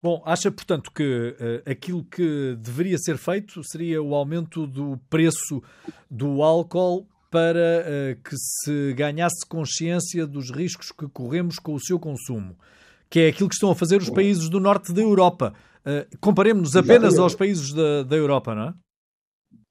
[0.04, 5.62] Bom, acha, portanto, que uh, aquilo que deveria ser feito seria o aumento do preço
[6.10, 11.97] do álcool para uh, que se ganhasse consciência dos riscos que corremos com o seu
[11.97, 12.57] consumo,
[13.09, 15.53] que é aquilo que estão a fazer os países do norte da Europa.
[15.79, 18.73] Uh, Comparemos-nos apenas aos países da, da Europa, não é?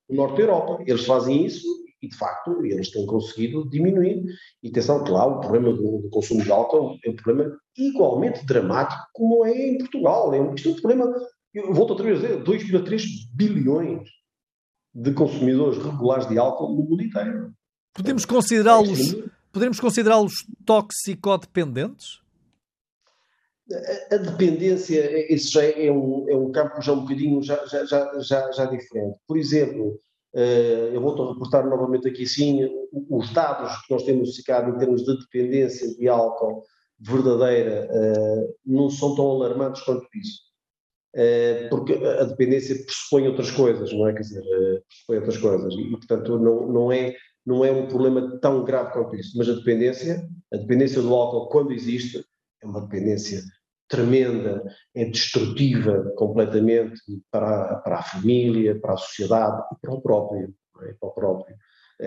[0.09, 1.67] O norte da Europa, eles fazem isso
[2.03, 4.25] e, de facto, eles têm conseguido diminuir.
[4.63, 9.03] E atenção, claro, o problema do, do, consumo de álcool é um problema igualmente dramático
[9.13, 10.33] como é em Portugal.
[10.33, 11.15] É um, isto é um problema,
[11.55, 13.03] eu volto outra vez a dizer, 2,3
[13.35, 14.09] bilhões
[14.95, 17.53] de consumidores regulares de álcool no mundo inteiro.
[17.95, 19.17] Podemos considerá-los
[19.53, 20.33] podemos considerá-los
[20.65, 22.21] toxicodependentes?
[24.11, 27.85] A, a dependência, isso já é um, é um campo já um bocadinho já, já,
[27.85, 29.17] já, já, diferente.
[29.27, 30.01] Por exemplo,
[30.35, 32.69] uh, eu volto a reportar novamente aqui sim,
[33.09, 36.65] os dados que nós temos ficado em termos de dependência de álcool
[36.99, 40.50] verdadeira uh, não são tão alarmantes quanto isso.
[41.15, 44.13] Uh, porque a dependência pressupõe outras coisas, não é?
[44.13, 44.43] Quer dizer,
[44.89, 45.75] pressupõe outras coisas.
[45.75, 49.37] E, portanto, não, não, é, não é um problema tão grave quanto isso.
[49.37, 52.25] Mas a dependência, a dependência do álcool, quando existe,
[52.63, 53.43] é uma dependência
[53.89, 54.63] tremenda,
[54.95, 60.55] é destrutiva completamente para, para a família, para a sociedade e para o próprio.
[60.83, 60.95] É?
[60.99, 61.57] Para o próprio.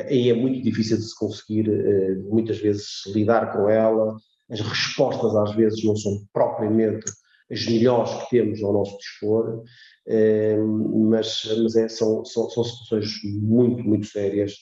[0.10, 4.18] E é muito difícil de se conseguir, eh, muitas vezes, lidar com ela.
[4.50, 7.06] As respostas, às vezes, não são propriamente
[7.54, 9.64] as melhores que temos ao nosso dispor,
[10.08, 14.54] eh, mas, mas é, são, são, são situações muito, muito sérias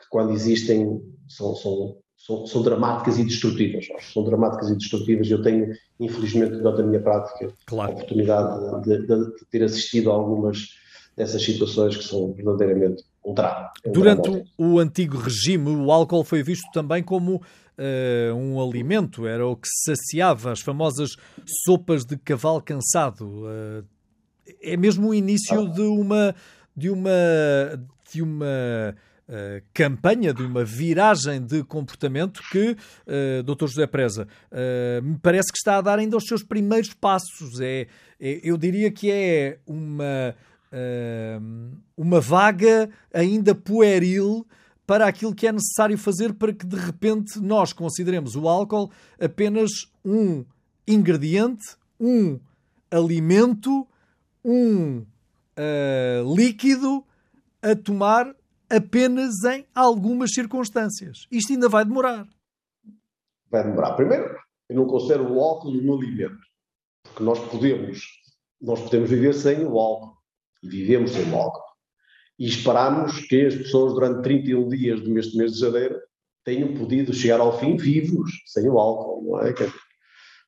[0.00, 3.86] que, quando existem, são, são são, são, dramáticas e destrutivas.
[4.12, 5.30] São dramáticas e destrutivas.
[5.30, 7.92] Eu tenho, infelizmente, durante a minha prática, claro.
[7.92, 10.70] a oportunidade de, de, de, ter assistido a algumas
[11.16, 13.70] dessas situações que são verdadeiramente um drama.
[13.86, 14.44] Um durante drama.
[14.58, 17.40] o antigo regime, o álcool foi visto também como
[17.78, 21.10] uh, um alimento, era o que saciava as famosas
[21.64, 23.44] sopas de cavalo cansado.
[23.44, 23.84] Uh,
[24.62, 26.34] é mesmo o início de uma
[26.76, 27.10] de uma
[28.12, 28.94] de uma
[29.28, 33.66] uh, campanha, de uma viragem de comportamento que uh, Dr.
[33.66, 37.60] José Preza uh, me parece que está a dar ainda os seus primeiros passos.
[37.60, 37.86] É,
[38.20, 40.34] é eu diria que é uma,
[41.96, 44.46] uma vaga ainda pueril
[44.86, 49.70] para aquilo que é necessário fazer para que de repente nós consideremos o álcool apenas
[50.04, 50.44] um
[50.86, 52.38] ingrediente, um
[52.90, 53.86] alimento,
[54.44, 57.04] um uh, líquido
[57.60, 58.34] a tomar
[58.70, 61.26] apenas em algumas circunstâncias.
[61.30, 62.26] Isto ainda vai demorar.
[63.50, 63.94] Vai demorar.
[63.94, 64.36] Primeiro,
[64.68, 66.38] eu não considero o álcool um alimento,
[67.02, 68.00] porque nós podemos,
[68.60, 70.16] nós podemos viver sem o álcool
[70.62, 71.65] e vivemos sem o álcool.
[72.38, 75.98] E esperamos que as pessoas durante 31 dias do mês, mês de janeiro
[76.44, 79.54] tenham podido chegar ao fim vivos, sem o álcool, não é?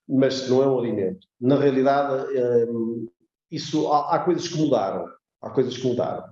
[0.09, 1.27] Mas não é um alimento.
[1.40, 2.27] Na realidade,
[2.70, 3.09] hum,
[3.51, 5.07] isso, há, há coisas que mudaram.
[5.40, 6.24] Há coisas que mudaram.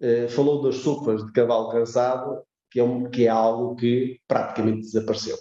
[0.00, 4.80] Eh, falou das sopas de cavalo cansado, que é, um, que é algo que praticamente
[4.80, 5.36] desapareceu.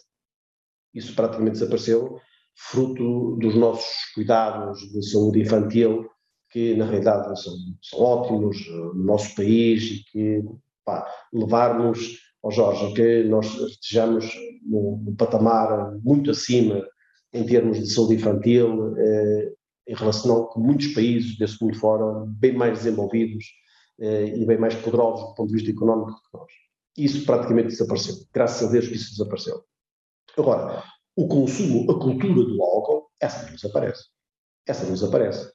[0.94, 2.20] Isso praticamente desapareceu,
[2.56, 6.10] fruto dos nossos cuidados de saúde infantil,
[6.50, 10.44] que na realidade são, são ótimos eh, no nosso país e que
[11.32, 14.26] levar-nos, ao Jorge, que nós estejamos
[14.64, 16.84] num, patamar muito acima
[17.32, 19.54] em termos de saúde infantil, eh,
[19.88, 23.46] em relação com muitos países desse mundo fora, bem mais desenvolvidos,
[24.00, 26.52] eh, e bem mais poderosos do ponto de vista económico que nós.
[26.98, 28.16] Isso praticamente desapareceu.
[28.34, 29.64] Graças a Deus que isso desapareceu.
[30.38, 30.84] Agora,
[31.16, 34.06] o consumo, a cultura do álcool, essa não desaparece.
[34.66, 35.52] Essa não desaparece.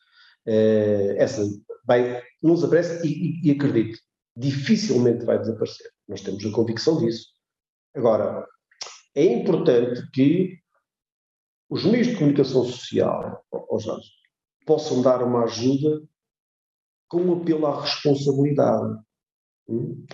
[0.46, 1.42] Eh, essa
[1.87, 3.98] vai, não desaparece e, e, e acredito,
[4.37, 5.90] dificilmente vai desaparecer.
[6.09, 7.28] Nós temos a convicção disso.
[7.94, 8.46] Agora,
[9.14, 10.59] é importante que
[11.70, 14.07] os meios de comunicação social, aos anos,
[14.66, 16.02] possam dar uma ajuda
[17.09, 19.00] com apelo à responsabilidade.
[19.68, 20.04] Hum?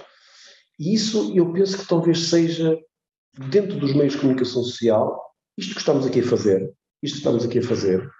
[0.78, 2.78] E isso eu penso que talvez seja,
[3.50, 5.20] dentro dos meios de comunicação social,
[5.56, 8.10] isto que estamos aqui a fazer, isto que estamos aqui a fazer,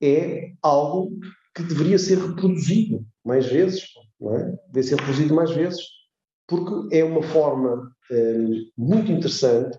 [0.00, 1.18] é algo
[1.54, 3.84] que deveria ser reproduzido mais vezes,
[4.20, 4.56] não é?
[4.68, 5.80] Deve ser reproduzido mais vezes,
[6.46, 9.78] porque é uma forma hum, muito interessante,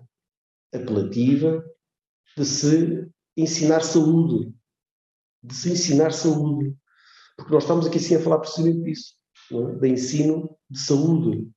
[0.72, 1.64] apelativa,
[2.36, 4.54] de se ensinar saúde.
[5.42, 6.76] De se ensinar saúde.
[7.36, 9.14] Porque nós estamos aqui sim a falar precisamente disso,
[9.52, 9.78] é?
[9.78, 11.50] de ensino de saúde,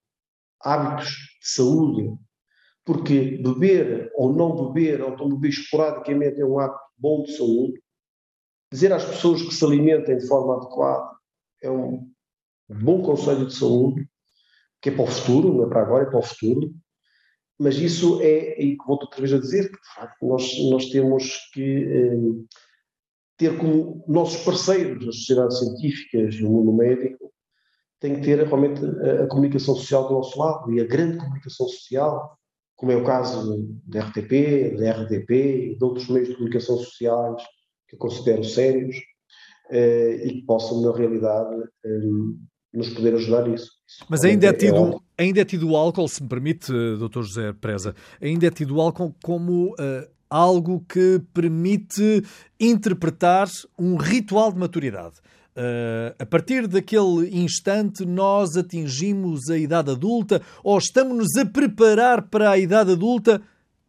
[0.61, 2.17] hábitos de saúde.
[2.85, 7.81] Porque beber ou não beber, ou esporadicamente é um hábito bom de saúde.
[8.73, 11.11] Dizer às pessoas que se alimentem de forma adequada
[11.61, 12.09] é um
[12.67, 14.09] bom conselho de saúde,
[14.81, 16.73] que é para o futuro, não é para agora, é para o futuro.
[17.59, 21.51] Mas isso é, e volto outra vez a dizer, que de facto nós, nós temos
[21.53, 22.17] que eh,
[23.37, 27.31] ter como nossos parceiros as sociedades científicas e o mundo médico,
[27.99, 31.67] tem que ter realmente a, a, comunicação social do nosso lado e a grande comunicação
[31.67, 32.39] social,
[32.75, 37.43] como é o caso da RTP, da RDP e de outros meios de comunicação sociais
[37.93, 38.95] que considero sérios
[39.71, 41.89] eh, e que possam, na realidade, eh,
[42.73, 43.69] nos poder ajudar nisso.
[44.09, 47.21] Mas ainda é, é tido, ainda é tido o álcool, se me permite, Dr.
[47.21, 52.23] José Preza, ainda é tido o álcool como uh, algo que permite
[52.59, 55.15] interpretar um ritual de maturidade.
[55.55, 62.49] Uh, a partir daquele instante, nós atingimos a idade adulta ou estamos-nos a preparar para
[62.49, 63.39] a idade adulta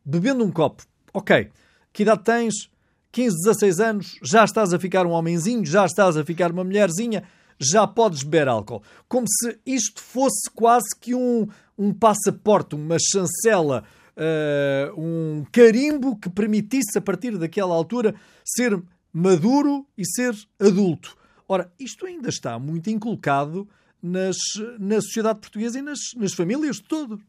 [0.05, 0.83] bebendo um copo.
[1.15, 1.49] Ok,
[1.91, 2.74] que idade tens?
[3.15, 7.23] 15, 16 anos, já estás a ficar um homenzinho, já estás a ficar uma mulherzinha,
[7.61, 8.83] já podes beber álcool.
[9.09, 11.47] Como se isto fosse quase que um,
[11.79, 13.85] um passaporte, uma chancela,
[14.17, 21.17] uh, um carimbo que permitisse, a partir daquela altura, ser maduro e ser adulto.
[21.47, 23.69] Ora, isto ainda está muito inculcado
[24.03, 24.37] nas,
[24.77, 27.21] na sociedade portuguesa e nas, nas famílias de todo.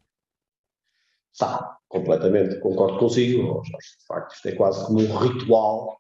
[1.35, 3.61] Está, completamente, concordo consigo.
[3.61, 5.99] De facto, isto é quase como um ritual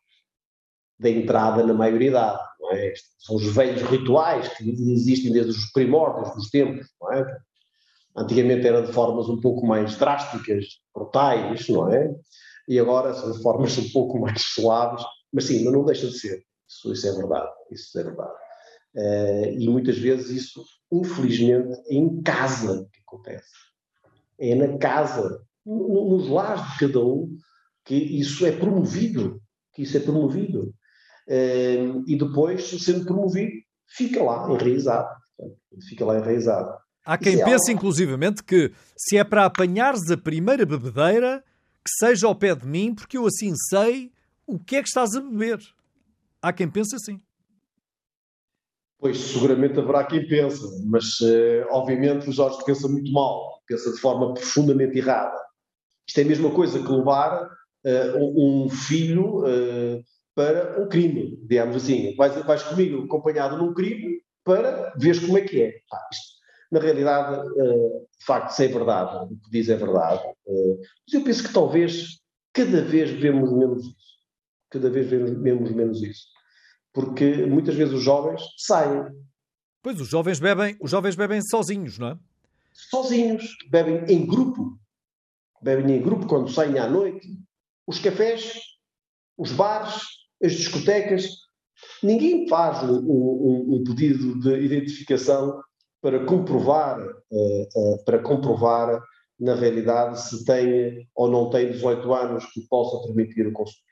[0.97, 2.41] da entrada na maioridade.
[2.57, 2.93] Não é?
[3.19, 6.87] São os velhos rituais que existem desde os primórdios dos tempos.
[7.01, 7.37] Não é?
[8.15, 12.15] Antigamente era de formas um pouco mais drásticas, brutais, não é?
[12.69, 16.17] E agora são de formas um pouco mais suaves, mas sim, mas não deixa de
[16.17, 16.45] ser.
[16.65, 17.51] Isso, isso é verdade.
[17.69, 18.35] Isso é verdade.
[18.95, 23.64] Uh, e muitas vezes isso, infelizmente, é em casa que acontece.
[24.39, 27.35] É na casa, nos lares de cada um,
[27.85, 29.41] que isso é promovido.
[29.73, 30.73] Que isso é promovido.
[31.27, 33.51] E depois, sendo promovido,
[33.87, 35.09] fica lá enraizado.
[35.89, 36.77] Fica lá enraizado.
[37.05, 41.43] Há quem é pense, inclusivamente, que se é para apanhares a primeira bebedeira,
[41.83, 44.11] que seja ao pé de mim, porque eu assim sei
[44.47, 45.59] o que é que estás a beber.
[46.41, 47.21] Há quem pense assim.
[49.05, 53.99] Pois, seguramente haverá quem pense, mas uh, obviamente o Jorge pensa muito mal, pensa de
[53.99, 55.39] forma profundamente errada.
[56.09, 61.75] Isto é a mesma coisa que levar uh, um filho uh, para um crime, digamos
[61.75, 62.15] assim.
[62.15, 65.67] Vais, vais comigo acompanhado num crime para ver como é que é.
[65.67, 66.33] Isto,
[66.71, 70.23] na realidade, de facto, isso é verdade, o que diz é verdade.
[70.47, 74.15] mas eu penso que talvez cada vez vemos menos isso.
[74.71, 76.34] Cada vez vemos menos isso
[76.95, 79.03] porque muitas vezes os jovens saem.
[79.83, 82.17] Pois os jovens bebem, os jovens bebem sozinhos, não é?
[82.71, 84.79] Sozinhos, bebem em grupo.
[85.61, 87.27] Bebem em grupo quando saem à noite.
[87.85, 88.59] Os cafés,
[89.37, 90.01] os bares,
[90.41, 91.27] as discotecas.
[92.01, 95.61] Ninguém faz um, um, um pedido de identificação
[96.01, 99.01] para comprovar, uh, uh, para comprovar
[99.37, 103.83] na realidade se tem ou não tem 18 anos que possa permitir o consumo.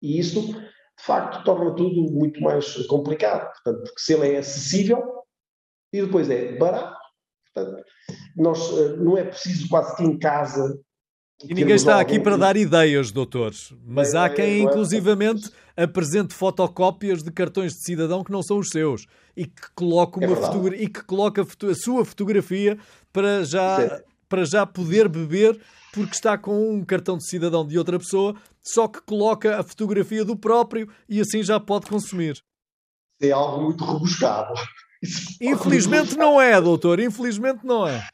[0.00, 0.54] E isso
[1.00, 3.50] de facto torna tudo muito mais complicado.
[3.52, 5.02] Portanto, porque se ele é acessível
[5.92, 6.96] e depois é barato,
[7.54, 7.84] portanto,
[8.36, 10.78] nós, eh, não é preciso quase que em casa.
[11.42, 17.22] E ninguém está aqui para dar ideias, doutores, mas há quem, é inclusivamente, apresente fotocópias
[17.22, 20.82] de cartões de cidadão que não são os seus e que coloca, é uma é
[20.82, 22.78] e que coloca a sua fotografia
[23.10, 25.58] para já, para já poder beber
[25.92, 30.24] porque está com um cartão de cidadão de outra pessoa, só que coloca a fotografia
[30.24, 32.42] do próprio e assim já pode consumir.
[33.20, 34.54] É algo muito rebuscado.
[35.40, 38.06] Infelizmente não é, doutor, infelizmente não é.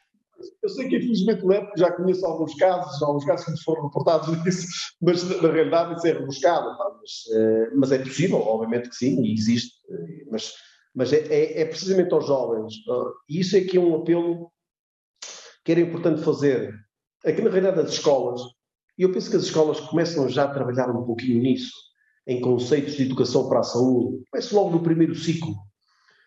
[0.61, 3.63] Eu sei que infelizmente não é, porque já conheço alguns casos, alguns casos que nos
[3.63, 4.67] foram reportados disso,
[5.01, 6.77] mas na realidade isso é rebuscado.
[6.77, 9.75] Mas, eh, mas, é possível, obviamente que sim, e existe.
[9.89, 10.53] Eh, mas,
[10.93, 12.73] mas é, é, é precisamente aos jovens.
[13.29, 14.51] E isso é que é um apelo
[15.63, 16.73] que era importante fazer
[17.25, 18.41] Aqui na realidade das escolas,
[18.97, 21.71] e eu penso que as escolas começam já a trabalhar um pouquinho nisso,
[22.25, 24.23] em conceitos de educação para a saúde.
[24.31, 25.55] Começa logo no primeiro ciclo.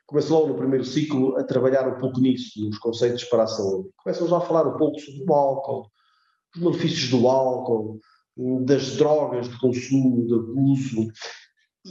[0.06, 3.90] Começa logo no primeiro ciclo a trabalhar um pouco nisso, nos conceitos para a saúde.
[4.02, 5.90] Começam já a falar um pouco sobre o álcool,
[6.56, 8.00] os malefícios do álcool,
[8.64, 11.12] das drogas de consumo, de abuso.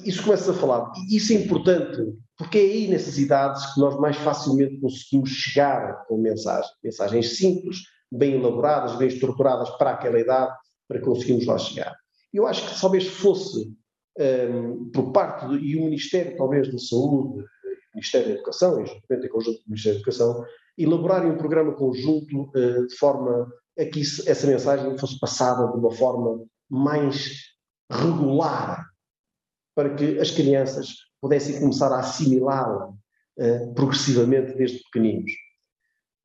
[0.05, 0.91] Isso começa a falar.
[1.07, 2.01] E isso é importante,
[2.37, 6.71] porque é aí nessas idades que nós mais facilmente conseguimos chegar com mensagens.
[6.83, 10.55] Mensagens simples, bem elaboradas, bem estruturadas para aquela idade,
[10.87, 11.95] para conseguirmos lá chegar.
[12.33, 13.71] Eu acho que talvez fosse,
[14.17, 17.43] um, por parte, do, e o Ministério talvez da Saúde,
[17.93, 20.45] Ministério da Educação, e juntamente em conjunto com o Ministério da Educação,
[20.77, 25.77] elaborarem um programa conjunto uh, de forma a que isso, essa mensagem fosse passada de
[25.77, 27.33] uma forma mais
[27.91, 28.85] regular,
[29.75, 30.89] para que as crianças
[31.21, 35.31] pudessem começar a assimilá-la uh, progressivamente desde pequeninos.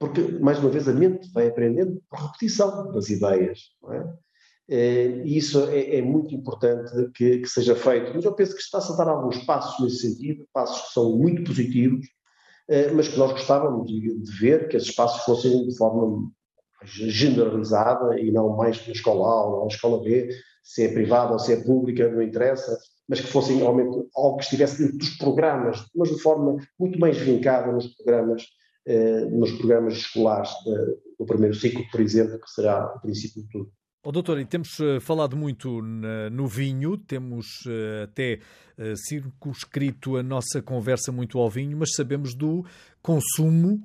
[0.04, 3.60] Porque, mais uma vez, a mente vai aprendendo por repetição das ideias.
[3.90, 4.24] É?
[4.68, 8.12] É, e isso é, é muito importante que, que, seja feito.
[8.14, 11.44] Mas eu penso que está-se a dar alguns passos nesse sentido, passos que são muito
[11.44, 12.06] positivos,
[12.68, 16.30] é, mas que nós gostávamos de, de, ver que esses passos fossem de forma
[16.82, 20.28] generalizada e não mais na escola A ou na escola B,
[20.62, 22.78] se é privada ou se é pública, não interessa,
[23.08, 27.18] mas que fossem realmente algo que estivesse dentro dos programas, mas de forma muito mais
[27.18, 28.63] vincada nos programas eh,
[29.30, 30.50] nos programas escolares
[31.18, 33.72] do primeiro ciclo, por exemplo, que será o princípio de tudo.
[34.06, 35.80] Oh, doutor, e temos uh, falado muito
[36.30, 38.38] no vinho, temos uh, até
[39.08, 42.66] circunscrito a nossa conversa muito ao vinho, mas sabemos do
[43.00, 43.82] consumo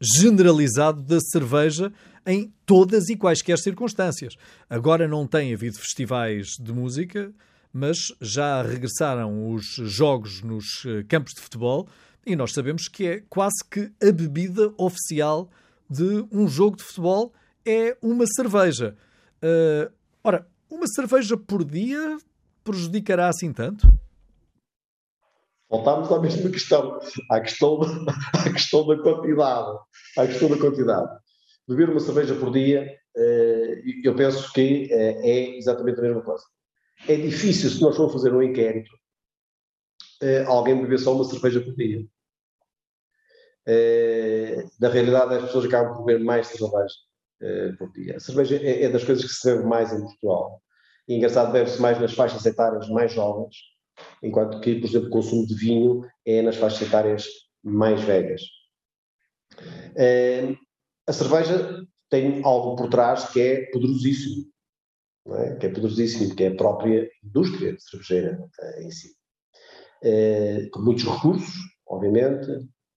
[0.00, 1.92] generalizado da cerveja
[2.26, 4.34] em todas e quaisquer circunstâncias.
[4.68, 7.32] Agora não tem havido festivais de música,
[7.72, 10.66] mas já regressaram os jogos nos
[11.08, 11.88] campos de futebol
[12.26, 15.50] e nós sabemos que é quase que a bebida oficial
[15.88, 17.32] de um jogo de futebol
[17.66, 18.96] é uma cerveja.
[19.42, 19.92] Uh,
[20.22, 22.18] ora, uma cerveja por dia
[22.62, 23.88] prejudicará assim tanto?
[25.68, 26.98] Voltámos à mesma questão,
[27.30, 27.80] à questão,
[28.34, 29.78] à questão da quantidade.
[30.18, 31.08] À questão da quantidade.
[31.68, 36.44] Beber uma cerveja por dia, uh, eu penso que uh, é exatamente a mesma coisa.
[37.08, 38.90] É difícil, se nós formos fazer um inquérito,
[40.46, 42.04] alguém beber só uma cerveja por dia.
[44.80, 46.94] na realidade, as pessoas acabam por beber mais cerveja
[47.42, 48.16] uh, por dia.
[48.16, 50.62] A cerveja é, é, das coisas que se bebe mais em Portugal.
[51.08, 53.56] E engraçado, bebe-se mais nas faixas etárias mais jovens,
[54.22, 57.26] enquanto que, por exemplo, o consumo de vinho é nas faixas etárias
[57.62, 58.42] mais velhas.
[61.06, 64.46] A cerveja tem algo por trás que é poderosíssimo,
[65.28, 65.56] é?
[65.56, 68.38] que é poderosíssimo, que é a própria indústria cervejeira
[68.78, 69.19] em si.
[70.02, 71.54] Uh, com muitos recursos,
[71.86, 72.46] obviamente,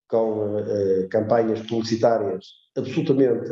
[0.08, 2.45] com uh, campanhas publicitárias
[2.78, 3.49] absolutamente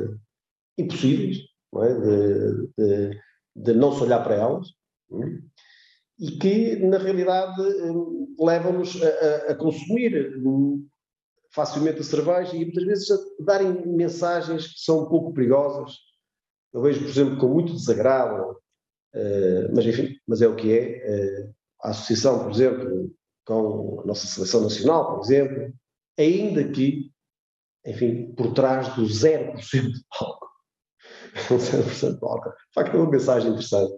[0.78, 1.38] impossíveis,
[1.74, 1.99] não é?
[1.99, 3.22] de, de,
[3.56, 4.68] de, não se olhar para elas,
[5.12, 5.52] é?
[6.20, 10.88] e que, na realidade, hum, levam-nos a, a, a, consumir hum,
[11.52, 15.95] facilmente a cerveja e muitas vezes a darem mensagens que são um pouco perigosas.
[16.72, 21.47] Eu vejo, por exemplo, com muito desagrado, uh, mas enfim, mas é o que é.
[21.47, 23.12] Uh, a associação, por exemplo,
[23.46, 25.74] com a nossa seleção nacional, por exemplo,
[26.18, 27.12] ainda que,
[27.86, 30.48] enfim, por trás do 0% de álcool,
[31.50, 32.50] 100% de álcool.
[32.50, 33.94] De facto, é uma mensagem interessante.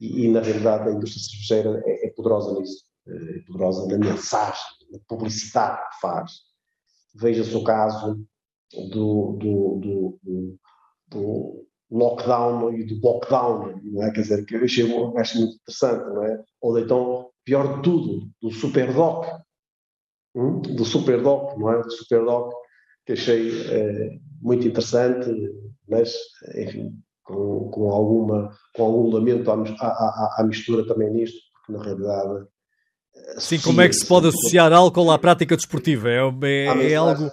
[0.00, 2.84] E, e, na realidade, a indústria cervejeira é, é poderosa nisso.
[3.08, 6.32] É poderosa na mensagem, na publicidade que faz.
[7.14, 8.20] Veja-se o caso
[8.90, 10.58] do, do, do, do,
[11.08, 14.10] do lockdown e do lockdown, não é?
[14.12, 14.84] Quer dizer, que eu achei,
[15.16, 16.44] acho muito interessante, não é?
[16.60, 19.24] Ou então, pior de tudo, do superdoc,
[20.34, 20.60] hum?
[20.60, 21.80] do superdoc, não é?
[21.80, 22.52] Do superdoc,
[23.06, 25.30] que achei é, muito interessante,
[25.88, 26.12] mas,
[26.56, 26.92] enfim,
[27.22, 32.46] com, com, alguma, com algum lamento à, à, à, mistura também nisto, porque na realidade.
[33.38, 36.10] Sim, como é que se pode associar álcool à prática desportiva?
[36.10, 37.30] É, é, é algo,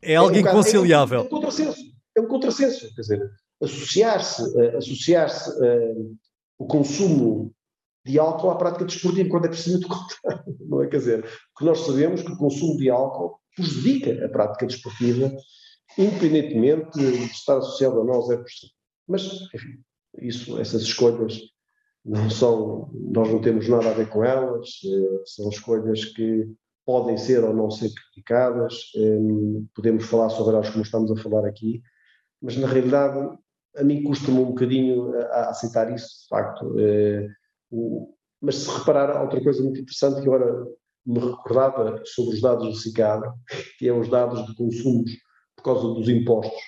[0.00, 1.20] é algo é um inconciliável.
[1.20, 1.80] É um, é um contrassenso.
[2.16, 2.94] É um contrassenso.
[2.94, 3.30] Quer dizer,
[3.60, 6.16] associar-se eh, associar uh,
[6.58, 7.52] o consumo
[8.04, 10.86] de álcool à prática desportiva, quando é precisamente o contrário, não é?
[10.88, 15.32] Quer dizer, porque nós sabemos que o consumo de álcool prejudica a prática desportiva
[15.98, 18.74] independentemente de estar associado a nós, é possível.
[19.08, 19.24] Mas,
[19.54, 19.82] enfim,
[20.18, 21.38] isso, essas escolhas
[22.04, 26.48] não são, nós não temos nada a ver com elas, eh, são escolhas que
[26.84, 31.46] podem ser ou não ser criticadas, eh, podemos falar sobre elas como estamos a falar
[31.46, 31.82] aqui,
[32.40, 33.38] mas na realidade
[33.76, 36.74] a mim custa-me um bocadinho a, aceitar isso, de facto.
[38.40, 40.66] Mas se reparar, outra coisa muito interessante que agora
[41.06, 43.22] me recordava sobre os dados do CICAD,
[43.78, 45.10] que é os dados de consumos
[45.56, 46.60] por causa dos impostos.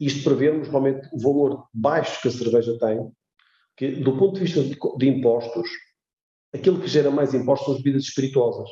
[0.00, 3.10] Isto para vermos realmente o valor baixo que a cerveja tem,
[3.76, 5.68] que do ponto de vista de, de impostos,
[6.52, 8.68] aquilo que gera mais impostos são as bebidas espirituosas.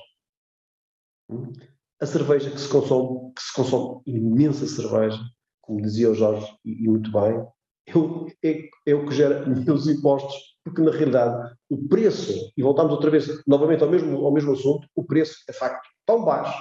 [2.00, 5.20] A cerveja que se consome, que se consome imensa cerveja,
[5.60, 7.46] como dizia o Jorge, e, e muito bem,
[7.86, 12.92] é, é, é, o que gera menos impostos, porque na realidade o preço, e voltamos
[12.92, 16.58] outra vez novamente ao mesmo, ao mesmo assunto, o preço é facto tão baixo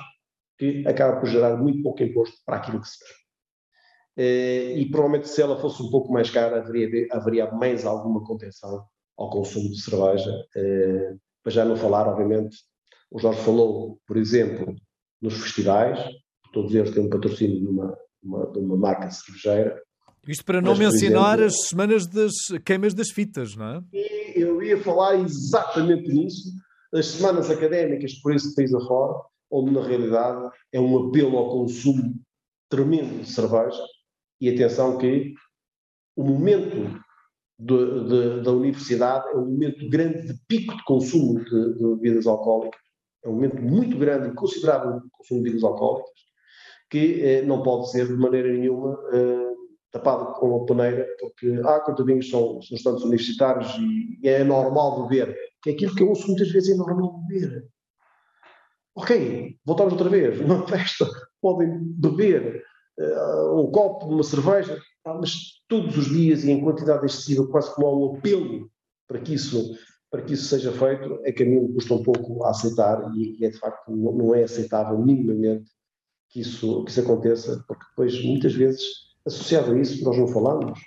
[0.58, 3.20] que acaba por gerar muito pouco imposto para aquilo que se quer.
[4.18, 8.86] Eh, e provavelmente se ela fosse um pouco mais cara, haveria, haveria mais alguma contenção
[9.18, 10.32] ao consumo de cerveja.
[10.56, 12.58] Eh, para já não falar, obviamente,
[13.10, 14.76] o Jorge falou, por exemplo,
[15.22, 16.00] nos festivais,
[16.54, 19.82] todos eles têm um patrocínio de uma, uma, de uma marca cervejeira.
[20.28, 22.34] Isto para não Mas, mencionar exemplo, as semanas das
[22.66, 23.84] queimas das fitas, não é?
[24.36, 26.50] eu ia falar exatamente nisso.
[26.94, 32.16] As semanas académicas por esse país afora, onde na realidade é um apelo ao consumo
[32.70, 33.84] tremendo de cerveja.
[34.42, 35.34] E atenção que
[36.16, 37.00] o momento
[37.60, 42.26] de, de, da universidade é um momento grande de pico de consumo de, de bebidas
[42.26, 42.80] alcoólicas.
[43.24, 46.20] É um momento muito grande e considerável de consumo de bebidas alcoólicas,
[46.90, 49.50] que eh, não pode ser de maneira nenhuma eh,
[49.92, 55.36] tapado com uma paneira, porque, ah, coitadinhos, são, são estudantes universitários e, é normal beber.
[55.62, 57.68] Que é aquilo que eu ouço muitas vezes, é normal beber.
[58.96, 61.08] Ok, voltamos outra vez, numa festa,
[61.42, 62.64] podem beber
[63.00, 67.88] uh, um copo, uma cerveja, mas todos os dias e em quantidade excessiva, quase como
[67.88, 68.70] há um apelo
[69.08, 69.76] para que isso,
[70.12, 73.40] para que isso seja feito, é que a mim custa um pouco a aceitar e,
[73.40, 75.72] e é de facto não, não é aceitável minimamente
[76.30, 80.80] que isso, que isso aconteça, porque depois, muitas vezes, associado a isso, nós não falamos,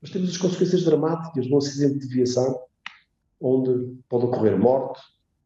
[0.00, 2.60] mas temos as consequências dramáticas de um acidente de viação,
[3.40, 5.00] onde pode ocorrer morte,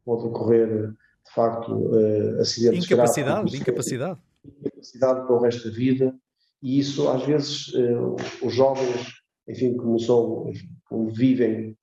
[0.05, 4.21] pode ocorrer, de facto, uh, acidentes Incapacidade, graves, incapacidade.
[4.45, 5.27] Incapacidade.
[5.27, 6.15] Para o resto da vida,
[6.63, 9.07] e isso, às vezes, uh, os jovens,
[9.49, 10.53] enfim, como são,
[10.85, 11.77] como vivem,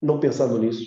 [0.00, 0.84] não pensando nisso,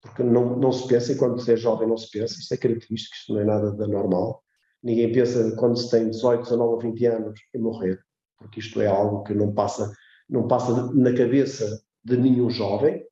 [0.00, 2.56] porque não, não se pensa, e quando se é jovem não se pensa, isto é
[2.56, 4.44] característico, isto não é nada da normal,
[4.84, 7.98] Ninguém pensa quando se tem 18, 19 ou 20 anos em morrer,
[8.44, 9.90] porque isto é algo que não passa,
[10.28, 13.02] não passa na cabeça de nenhum jovem,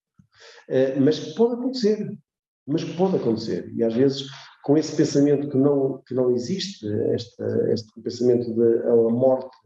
[0.69, 2.19] eh, mas que pode acontecer.
[2.67, 3.73] Mas que pode acontecer.
[3.75, 4.27] E às vezes,
[4.63, 9.57] com esse pensamento que não, que não existe, este, este pensamento de a morte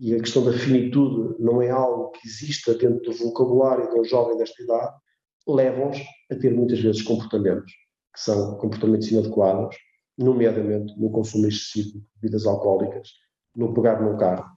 [0.00, 4.04] e a questão da finitude não é algo que exista dentro do vocabulário de um
[4.04, 4.96] jovem desta idade,
[5.46, 5.98] levam-os
[6.32, 7.72] a ter muitas vezes comportamentos
[8.12, 9.76] que são comportamentos inadequados
[10.18, 13.08] nomeadamente no consumo excessivo de bebidas alcoólicas,
[13.54, 14.50] no pegar num carro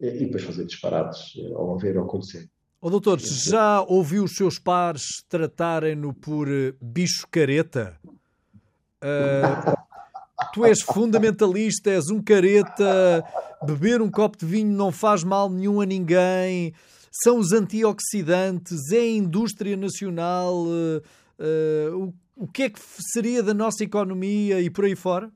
[0.00, 2.48] e depois fazer disparates eh, ao haver ou acontecer.
[2.80, 7.98] O oh, doutor, já ouviu os seus pares tratarem-no por eh, bicho careta?
[9.02, 9.76] Uh,
[10.52, 13.22] tu és fundamentalista, és um careta,
[13.66, 16.72] beber um copo de vinho não faz mal nenhum a ninguém,
[17.22, 20.64] são os antioxidantes, é a indústria nacional.
[20.64, 21.02] Uh,
[21.38, 22.80] uh, o que é que
[23.12, 25.30] seria da nossa economia e por aí fora?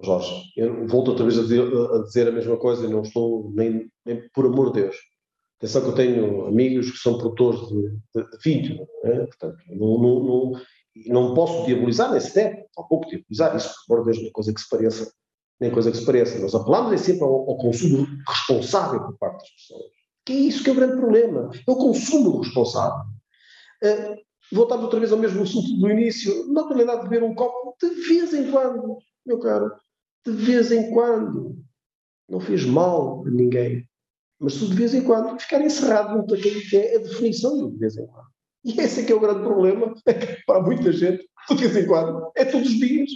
[0.00, 3.52] Jorge, eu volto outra vez a dizer, a dizer a mesma coisa e não estou
[3.54, 4.96] nem, nem, por amor de Deus.
[5.58, 9.26] Atenção que eu tenho amigos que são produtores de, de, de vídeo, né?
[9.26, 10.52] portanto, não, não, não,
[11.06, 14.52] não, posso diabolizar, nem se deve, pouco diabolizar isso, por amor de Deus, nem coisa
[14.52, 15.12] que se pareça,
[15.60, 16.38] nem coisa que se pareça.
[16.40, 19.92] Nós apelamos é sempre ao, ao, consumo responsável por parte das pessoas.
[20.24, 23.04] Que é isso que é o grande problema, é o consumo responsável.
[23.84, 27.88] Uh, outra vez ao mesmo assunto do início, na realidade de beber um copo de
[28.08, 29.72] vez em quando, meu caro,
[30.24, 31.62] de vez em quando.
[32.28, 33.86] Não fez mal a ninguém.
[34.40, 37.70] Mas se de vez em quando ficar encerrado junto daquilo que é a definição do
[37.70, 38.26] de vez em quando.
[38.64, 41.86] E esse é que é o grande problema, é para muita gente, de vez em
[41.86, 43.10] quando, é todos os dias.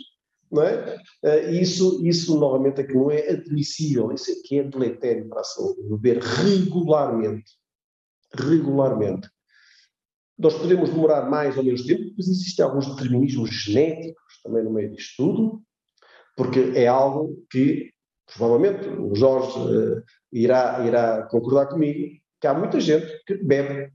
[0.50, 0.96] Não é?
[1.24, 5.40] Uh, isso, isso, novamente, é que não é admissível, isso é que é deletério para
[5.40, 7.52] a saúde, beber regularmente.
[8.32, 9.28] Regularmente.
[10.38, 14.92] Nós podemos demorar mais ou menos tempo, mas existem alguns determinismos genéticos também no meio
[14.92, 15.62] disto tudo,
[16.36, 17.90] porque é algo que,
[18.26, 23.90] provavelmente, o Jorge uh, irá, irá concordar comigo, que há muita gente que bebe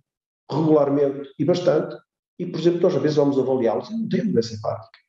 [0.49, 1.95] regularmente e bastante,
[2.39, 4.99] e, por exemplo, nós às vezes vamos avaliá-los e não tem doença hepática.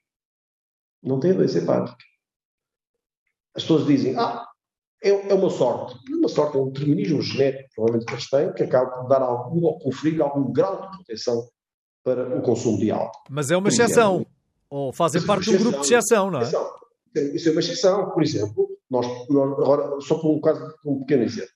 [1.02, 2.04] Não tem doença hepática.
[3.54, 4.46] As pessoas dizem, ah,
[5.02, 5.98] é, é uma sorte.
[6.10, 9.22] É uma sorte, é um determinismo genético, provavelmente que eles têm, que acaba por dar
[9.22, 11.48] algum, ou conferir algum grau de proteção
[12.04, 13.22] para o consumo de álcool.
[13.30, 14.26] Mas é uma exceção.
[14.68, 16.50] Ou fazem parte de um grupo de exceção, não é?
[17.14, 18.10] Isso é uma exceção.
[18.10, 21.52] Por exemplo, nós, nós agora, só por um caso, um pequeno exemplo.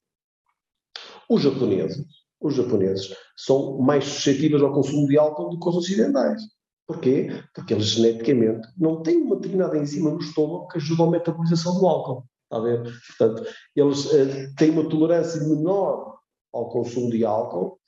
[1.29, 2.05] Os japoneses,
[2.41, 6.43] os japoneses são mais suscetíveis ao consumo de álcool do que os ocidentais.
[6.87, 7.29] Porquê?
[7.53, 11.87] Porque eles geneticamente não têm uma determinada enzima no estômago que ajuda à metabolização do
[11.87, 12.25] álcool.
[12.45, 12.83] Está a ver?
[13.19, 16.17] Portanto, eles uh, têm uma tolerância menor
[16.53, 17.81] ao consumo de álcool,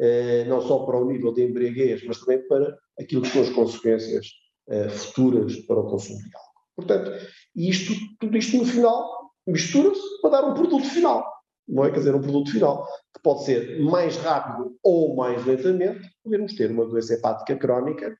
[0.00, 3.50] uh, não só para o nível de embriaguez, mas também para aquilo que são as
[3.50, 4.26] consequências
[4.68, 6.45] uh, futuras para o consumo de álcool.
[6.76, 7.10] Portanto,
[7.54, 11.24] isto, tudo isto no final mistura-se para dar um produto final.
[11.66, 11.90] Não é?
[11.90, 16.70] Quer dizer, um produto final que pode ser mais rápido ou mais lentamente, podemos ter
[16.70, 18.16] uma doença hepática crónica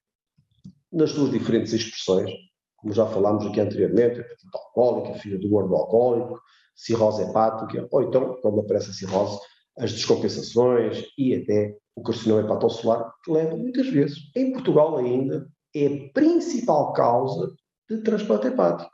[0.93, 2.31] nas suas diferentes expressões,
[2.77, 6.41] como já falámos aqui anteriormente, hepatite alcoólica, filho do gordo alcoólico,
[6.75, 9.39] cirrose hepática, ou então, quando aparece a cirrose,
[9.79, 15.87] as descompensações e até o carcinoma hepatocelular, que leva muitas vezes, em Portugal ainda, é
[15.87, 17.55] a principal causa
[17.89, 18.91] de transplante hepático.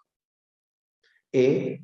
[1.32, 1.78] É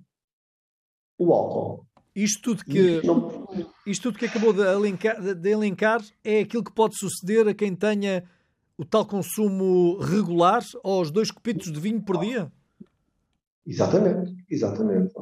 [1.16, 1.86] o álcool.
[2.14, 3.46] Isto tudo que, não...
[3.86, 7.74] isto tudo que acabou de elencar, de elencar é aquilo que pode suceder a quem
[7.74, 8.28] tenha
[8.76, 12.50] o tal consumo regular aos dois copitos de vinho por dia?
[13.66, 15.12] Exatamente, exatamente.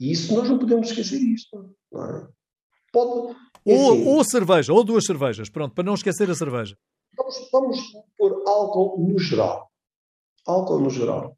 [0.00, 1.74] E isso nós não podemos esquecer isto.
[1.92, 2.28] Não é?
[2.92, 6.78] Pode, é ou, assim, ou cerveja, ou duas cervejas, pronto, para não esquecer a cerveja.
[7.16, 7.78] Vamos, vamos
[8.16, 9.65] pôr álcool no geral.
[10.46, 11.36] Álcool no geral.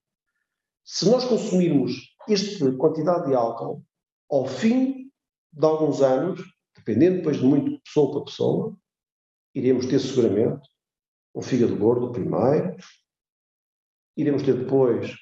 [0.85, 3.83] Se nós consumirmos esta quantidade de álcool,
[4.31, 5.11] ao fim
[5.53, 6.41] de alguns anos,
[6.77, 8.77] dependendo depois de muito pessoa para pessoa,
[9.55, 10.69] iremos ter seguramente
[11.35, 12.77] um fígado gordo primeiro,
[14.17, 15.13] iremos ter depois,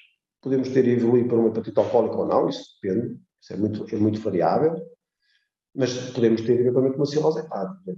[0.41, 3.99] podemos ter evoluído para uma hepatite alcoólica ou não, isso depende, Isso é muito, é
[3.99, 4.75] muito variável,
[5.75, 7.97] mas podemos ter eventualmente uma cirrose hepática.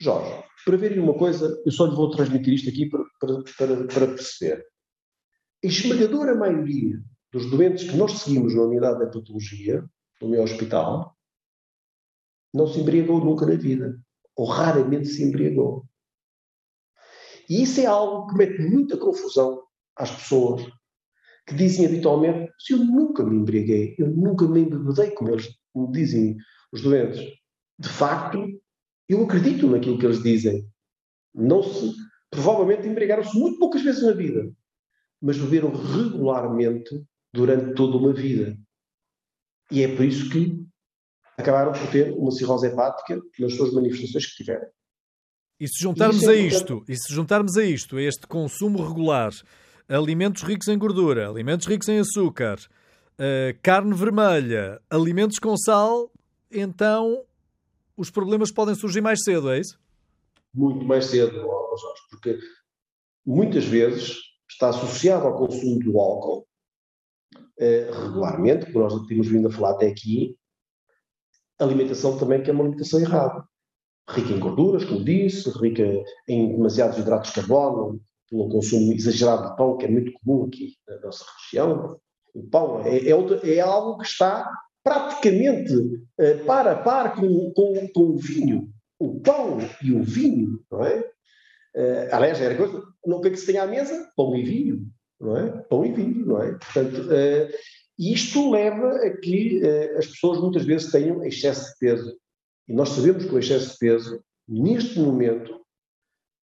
[0.00, 3.86] Jorge, para verem uma coisa, eu só lhe vou transmitir isto aqui para, para, para,
[3.86, 4.66] para perceber.
[5.64, 7.00] A esmagadora maioria
[7.32, 9.84] dos doentes que nós seguimos na unidade da patologia,
[10.20, 11.16] no meu hospital,
[12.52, 13.98] não se embriagou nunca na vida.
[14.36, 15.86] Ou raramente se embriagou.
[17.48, 19.62] E isso é algo que mete muita confusão
[19.96, 20.62] às pessoas
[21.46, 25.90] que dizem habitualmente: se eu nunca me embriaguei, eu nunca me embebedei, como eles me
[25.92, 26.36] dizem
[26.72, 27.20] os doentes.
[27.78, 28.38] De facto,
[29.08, 30.66] eu acredito naquilo que eles dizem.
[31.34, 31.94] Não se,
[32.30, 34.50] provavelmente embriagaram-se muito poucas vezes na vida,
[35.22, 38.58] mas beberam regularmente durante toda uma vida.
[39.70, 40.66] E é por isso que
[41.38, 44.66] acabaram por ter uma cirrose hepática nas suas manifestações que tiveram.
[45.60, 49.32] E se juntarmos é a isto, e se juntarmos a isto, a este consumo regular,
[49.88, 56.10] alimentos ricos em gordura, alimentos ricos em açúcar, uh, carne vermelha, alimentos com sal,
[56.50, 57.24] então
[57.96, 59.78] os problemas podem surgir mais cedo, é isso?
[60.52, 62.38] Muito mais cedo, Jorge, porque
[63.24, 66.46] muitas vezes está associado ao consumo do álcool
[67.58, 70.36] eh, regularmente, como nós temos vindo a falar até aqui,
[71.58, 73.44] alimentação também que é uma alimentação errada.
[74.08, 75.84] Rica em gorduras, como disse, rica
[76.28, 80.74] em demasiados hidratos de carbono, pelo consumo exagerado de pão, que é muito comum aqui
[80.88, 82.00] na nossa região.
[82.34, 84.50] O pão é, é, é algo que está
[84.82, 88.72] praticamente uh, para a par com, com, com, o vinho.
[88.98, 91.11] O pão e o vinho, não é?
[91.74, 94.86] Uh, aliás, era coisa, não que se tenha à mesa, pão e vinho,
[95.20, 95.50] não é?
[95.68, 96.52] Pão e vinho, não é?
[96.52, 97.48] Portanto, uh,
[97.98, 102.16] isto leva a que uh, as pessoas muitas vezes tenham excesso de peso.
[102.68, 105.60] E nós sabemos que o excesso de peso, neste momento,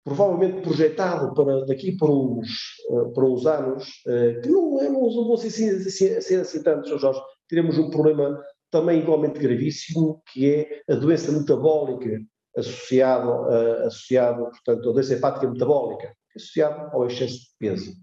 [0.04, 2.50] provavelmente projetado para daqui para uns,
[2.90, 6.64] uh, para uns anos, uh, que não, é, não vão ser assim, assim, assim, assim
[6.64, 12.22] tantos, Jorge, teremos um problema também igualmente gravíssimo, que é a doença metabólica
[12.60, 17.94] associada, associado, portanto, a doença hepática metabólica, associada ao excesso de peso.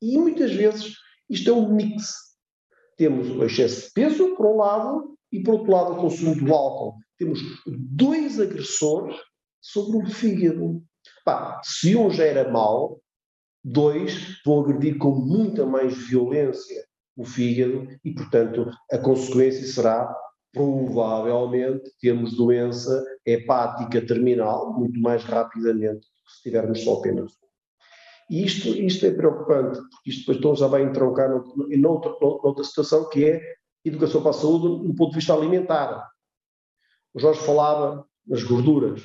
[0.00, 0.94] E muitas vezes
[1.28, 2.32] isto é um mix
[2.96, 6.52] temos o excesso de peso, por um lado, e por outro lado, o consumo do
[6.52, 6.98] álcool.
[7.18, 9.16] Temos dois agressores
[9.60, 10.82] sobre o fígado.
[11.24, 13.00] Pá, se um já era mau,
[13.64, 16.84] dois vão agredir com muita mais violência
[17.16, 20.14] o fígado e, portanto, a consequência será
[20.52, 27.32] provavelmente termos doença hepática terminal muito mais rapidamente do que se tivermos só apenas
[28.32, 33.06] e isto, isto é preocupante, porque isto depois então já vai entroncar noutra, noutra situação
[33.10, 33.42] que é
[33.84, 36.08] educação para a saúde no ponto de vista alimentar.
[37.12, 39.02] O Jorge falava nas gorduras,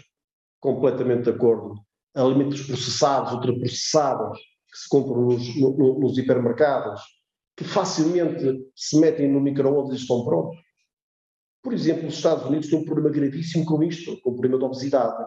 [0.62, 1.76] completamente de acordo.
[2.16, 7.02] Alimentos processados, ultraprocessados, que se compram nos, no, nos hipermercados,
[7.58, 10.58] que facilmente se metem no micro-ondas e estão prontos.
[11.68, 14.68] Por exemplo, os Estados Unidos têm um problema gravíssimo com isto, com o problema da
[14.68, 15.22] obesidade.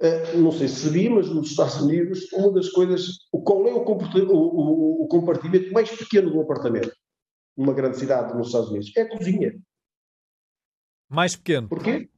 [0.00, 3.08] Uh, não sei se sabia, mas nos Estados Unidos, uma das coisas.
[3.32, 6.92] Qual é o, o, o, compartimento mais pequeno do apartamento?
[7.56, 8.92] Numa grande cidade nos Estados Unidos?
[8.96, 9.60] É a cozinha.
[11.08, 11.68] Mais pequeno.
[11.68, 12.08] Porquê?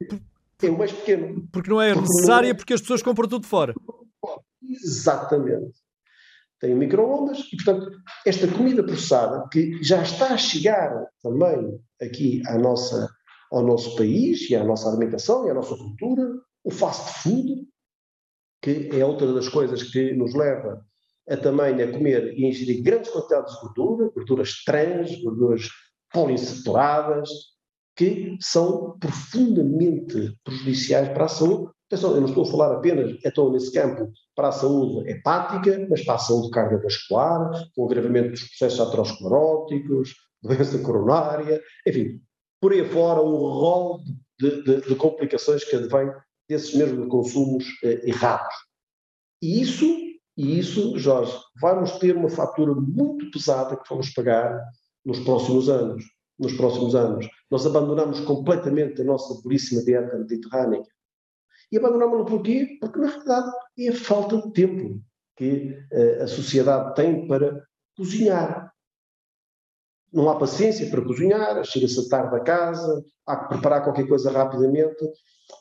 [0.62, 1.48] É o mais pequeno.
[1.50, 2.58] Porque não é porque necessária, não é...
[2.58, 3.74] porque as pessoas compram tudo fora.
[4.62, 5.72] Exatamente.
[6.60, 7.90] Tem micro-ondas e, portanto,
[8.24, 13.08] esta comida processada, que já está a chegar também aqui à nossa,
[13.52, 16.22] ao nosso país e à nossa alimentação e à nossa cultura,
[16.64, 17.66] o fast food,
[18.62, 20.84] que é outra das coisas que nos leva
[21.28, 25.68] a também a comer e ingerir grandes quantidades de gordura, gorduras trans, gorduras
[26.12, 27.28] poliinsaturadas,
[27.96, 31.72] que são profundamente prejudiciais para a saúde.
[31.86, 36.04] Atenção, eu não estou a falar apenas, estou nesse campo, para a saúde hepática, mas
[36.04, 42.20] para a saúde cardiovascular, com agravamento dos processos ateroscleróticos, doença coronária, enfim,
[42.60, 44.00] por aí fora um rol
[44.38, 46.10] de, de, de complicações que advém
[46.48, 48.54] desses mesmos consumos eh, errados.
[49.42, 49.84] E isso,
[50.36, 54.60] e isso, Jorge, vai-nos ter uma fatura muito pesada que vamos pagar
[55.04, 56.04] nos próximos anos.
[56.38, 57.26] Nos próximos anos.
[57.50, 60.82] Nós abandonamos completamente a nossa belíssima dieta mediterrânea.
[61.70, 62.78] E abandonamos-la porquê?
[62.80, 65.00] Porque, na verdade, é a falta de tempo
[65.36, 67.62] que uh, a sociedade tem para
[67.96, 68.72] cozinhar.
[70.12, 75.04] Não há paciência para cozinhar, chega-se tarde a casa, há que preparar qualquer coisa rapidamente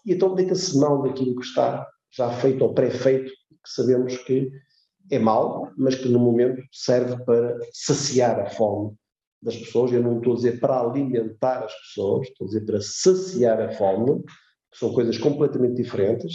[0.05, 4.49] e então deita-se mão daquilo que está já feito ou pré-feito, que sabemos que
[5.11, 8.95] é mau, mas que no momento serve para saciar a fome
[9.41, 9.91] das pessoas.
[9.91, 13.71] Eu não estou a dizer para alimentar as pessoas, estou a dizer para saciar a
[13.71, 14.23] fome,
[14.77, 16.33] são coisas completamente diferentes,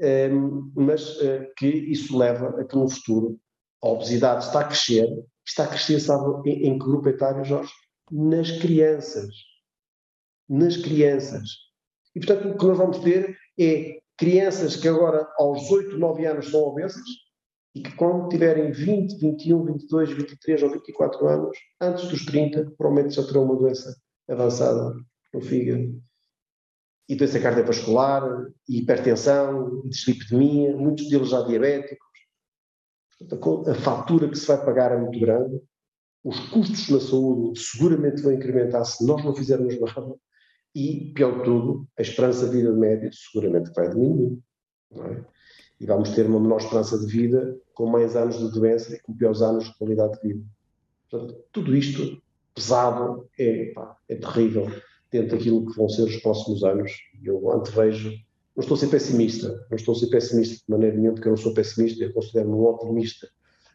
[0.00, 3.38] ehm, mas eh, que isso leva a que no futuro
[3.82, 5.08] a obesidade está a crescer.
[5.46, 7.72] Está a crescer, sabe, em, em que grupo etário, Jorge?
[8.10, 9.34] nas crianças.
[10.48, 11.50] Nas crianças.
[12.14, 16.50] E, portanto, o que nós vamos ter é crianças que agora, aos 8, 9 anos,
[16.50, 17.04] são obesas
[17.74, 23.16] e que, quando tiverem 20, 21, 22, 23 ou 24 anos, antes dos 30, provavelmente
[23.16, 23.94] já terão uma doença
[24.28, 24.94] avançada
[25.34, 26.00] no fígado.
[27.08, 32.06] E doença cardiovascular, hipertensão, dislipidemia, muitos deles já diabéticos.
[33.68, 35.60] A fatura que se vai pagar é muito grande.
[36.24, 40.16] Os custos na saúde seguramente vão incrementar se nós não fizermos nada.
[40.74, 44.38] E, pior de tudo, a esperança de vida média seguramente vai diminuir.
[44.92, 45.24] É?
[45.80, 49.14] E vamos ter uma menor esperança de vida com mais anos de doença e com
[49.14, 50.44] piores anos de qualidade de vida.
[51.08, 52.20] Portanto, tudo isto
[52.54, 54.66] pesado é, pá, é terrível
[55.10, 56.92] dentro daquilo que vão ser os próximos anos.
[57.22, 58.12] Eu antevejo
[58.56, 61.32] não estou a ser pessimista, não estou a ser pessimista de maneira nenhuma, porque eu
[61.32, 63.28] não sou pessimista, eu considero-me um otimista,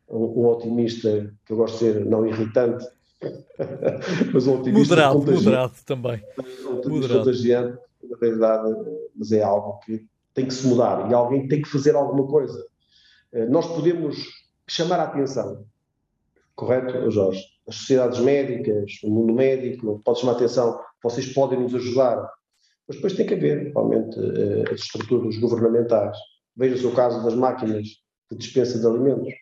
[0.09, 2.83] um, um, otimista que eu gosto de ser não irritante,
[4.33, 6.23] mas um otimista moderado, moderado também.
[6.39, 7.19] Um otimista moderado.
[7.19, 7.79] contagiante,
[8.09, 8.75] na realidade,
[9.15, 10.03] mas é algo que
[10.33, 12.65] tem que se mudar e alguém tem que fazer alguma coisa.
[13.33, 14.17] Eh, nós podemos
[14.67, 15.63] chamar a atenção,
[16.55, 17.45] correto, Jorge?
[17.67, 22.29] As sociedades médicas, o mundo médico, pode chamar a atenção, vocês podem nos ajudar
[22.91, 26.17] mas depois tem que haver, realmente, eh, as estruturas governamentais.
[26.57, 27.87] Veja-se o caso das máquinas
[28.29, 29.33] de dispensa de alimentos.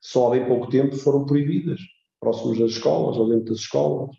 [0.00, 1.80] Só há bem pouco tempo foram proibidas,
[2.18, 4.10] próximos das escolas ou dentro das escolas.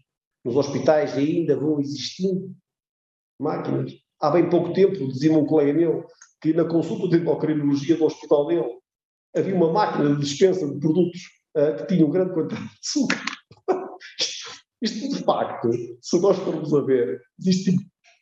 [0.46, 2.56] Nos hospitais ainda vão existindo
[3.38, 3.92] máquinas.
[4.22, 6.06] Há bem pouco tempo, dizia um colega meu,
[6.42, 8.80] que na consulta de endocrinologia do hospital dele
[9.36, 11.22] havia uma máquina de dispensa de produtos
[11.58, 13.33] uh, que tinham grande quantidade de açúcar.
[14.84, 15.70] Isto, de facto,
[16.02, 17.78] se nós formos a ver, existe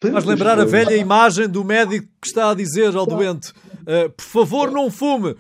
[0.10, 0.74] Faz lembrar coisas.
[0.74, 4.90] a velha imagem do médico que está a dizer ao doente: uh, por favor, não
[4.90, 5.36] fume.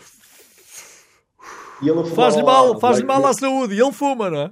[2.15, 3.73] Faz-lhe mal, faz mal à saúde.
[3.73, 4.51] E ele fuma, não é?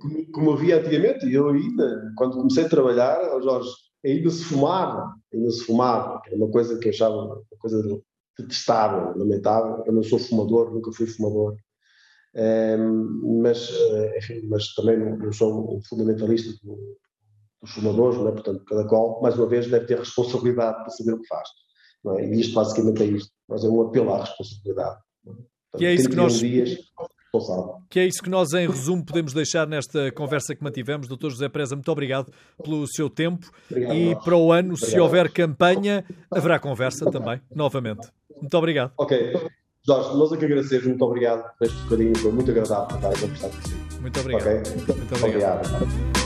[0.00, 3.70] Como, como havia antigamente, eu ainda, quando comecei a trabalhar, Jorge,
[4.04, 7.80] ainda se fumava, ainda se fumava, era uma coisa que eu achava uma coisa
[8.36, 9.84] detestável, lamentável.
[9.86, 11.54] Eu não sou fumador, nunca fui fumador
[13.40, 16.98] mas, eh, enfim, mas também não, não sou um fundamentalista do,
[17.62, 18.32] dos fumadores, não é?
[18.32, 21.48] portanto, cada qual, mais uma vez, deve ter responsabilidade para saber o que faz.
[22.18, 22.26] É?
[22.26, 23.32] E isto basicamente é isto.
[23.48, 24.96] Mas é um apelo à responsabilidade.
[24.96, 25.30] É?
[25.30, 26.38] Portanto, que é isso que nós.
[26.38, 26.78] Dias,
[27.90, 31.08] que é isso que nós, em resumo, podemos deixar nesta conversa que mantivemos.
[31.08, 32.32] Doutor José Preza, muito obrigado
[32.62, 33.50] pelo seu tempo.
[33.68, 34.90] Obrigado, e para o ano, obrigado.
[34.90, 38.08] se houver campanha, haverá conversa também, novamente.
[38.40, 38.92] Muito obrigado.
[38.96, 39.32] Ok.
[39.86, 43.20] Jorge, nós é que agradecemos, muito obrigado por este bocadinho, foi muito agradável estar a
[43.20, 44.00] conversar consigo.
[44.00, 44.42] Muito obrigado.
[44.42, 44.72] Okay?
[44.76, 45.66] Muito obrigado.
[45.66, 46.23] obrigado.